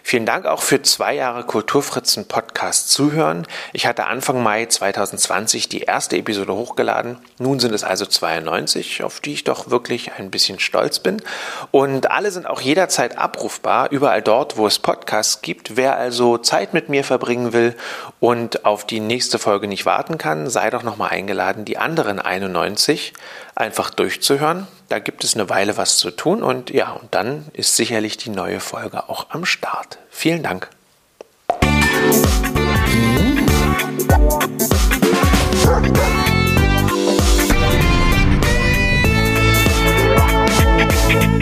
Vielen 0.07 0.27
Dank 0.27 0.45
auch 0.45 0.61
für 0.61 0.83
zwei 0.83 1.15
Jahre 1.15 1.43
Kulturfritzen 1.45 2.27
Podcast 2.27 2.91
zuhören. 2.91 3.47
Ich 3.73 3.87
hatte 3.87 4.05
Anfang 4.05 4.43
Mai 4.43 4.67
2020 4.67 5.67
die 5.67 5.81
erste 5.81 6.15
Episode 6.15 6.53
hochgeladen. 6.53 7.17
Nun 7.39 7.59
sind 7.59 7.73
es 7.73 7.83
also 7.83 8.05
92, 8.05 9.01
auf 9.01 9.19
die 9.19 9.33
ich 9.33 9.45
doch 9.45 9.71
wirklich 9.71 10.11
ein 10.13 10.29
bisschen 10.29 10.59
stolz 10.59 10.99
bin. 10.99 11.23
Und 11.71 12.11
alle 12.11 12.29
sind 12.29 12.45
auch 12.45 12.61
jederzeit 12.61 13.17
abrufbar, 13.17 13.89
überall 13.89 14.21
dort, 14.21 14.57
wo 14.57 14.67
es 14.67 14.77
Podcasts 14.77 15.41
gibt. 15.41 15.75
Wer 15.75 15.97
also 15.97 16.37
Zeit 16.37 16.75
mit 16.75 16.87
mir 16.87 17.03
verbringen 17.03 17.51
will 17.51 17.75
und 18.19 18.63
auf 18.63 18.85
die 18.85 18.99
nächste 18.99 19.39
Folge 19.39 19.67
nicht 19.67 19.87
warten 19.87 20.19
kann, 20.19 20.51
sei 20.51 20.69
doch 20.69 20.83
nochmal 20.83 21.09
eingeladen, 21.09 21.65
die 21.65 21.79
anderen 21.79 22.19
91 22.19 23.13
einfach 23.55 23.89
durchzuhören. 23.89 24.67
Da 24.89 24.99
gibt 24.99 25.23
es 25.23 25.33
eine 25.33 25.49
Weile 25.49 25.77
was 25.77 25.97
zu 25.97 26.11
tun 26.11 26.43
und 26.43 26.69
ja, 26.69 26.91
und 26.91 27.15
dann 27.15 27.45
ist 27.53 27.75
sicherlich 27.75 28.17
die 28.17 28.29
neue 28.29 28.59
Folge 28.59 29.09
auch 29.09 29.27
am 29.29 29.45
Start. 29.45 29.97
Vielen 30.09 30.43
Dank. 30.43 30.69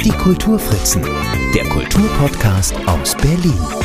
Die 0.03 0.11
Kulturfritzen, 0.11 1.01
der 1.55 1.63
Kulturpodcast 1.65 2.75
aus 2.87 3.15
Berlin. 3.15 3.82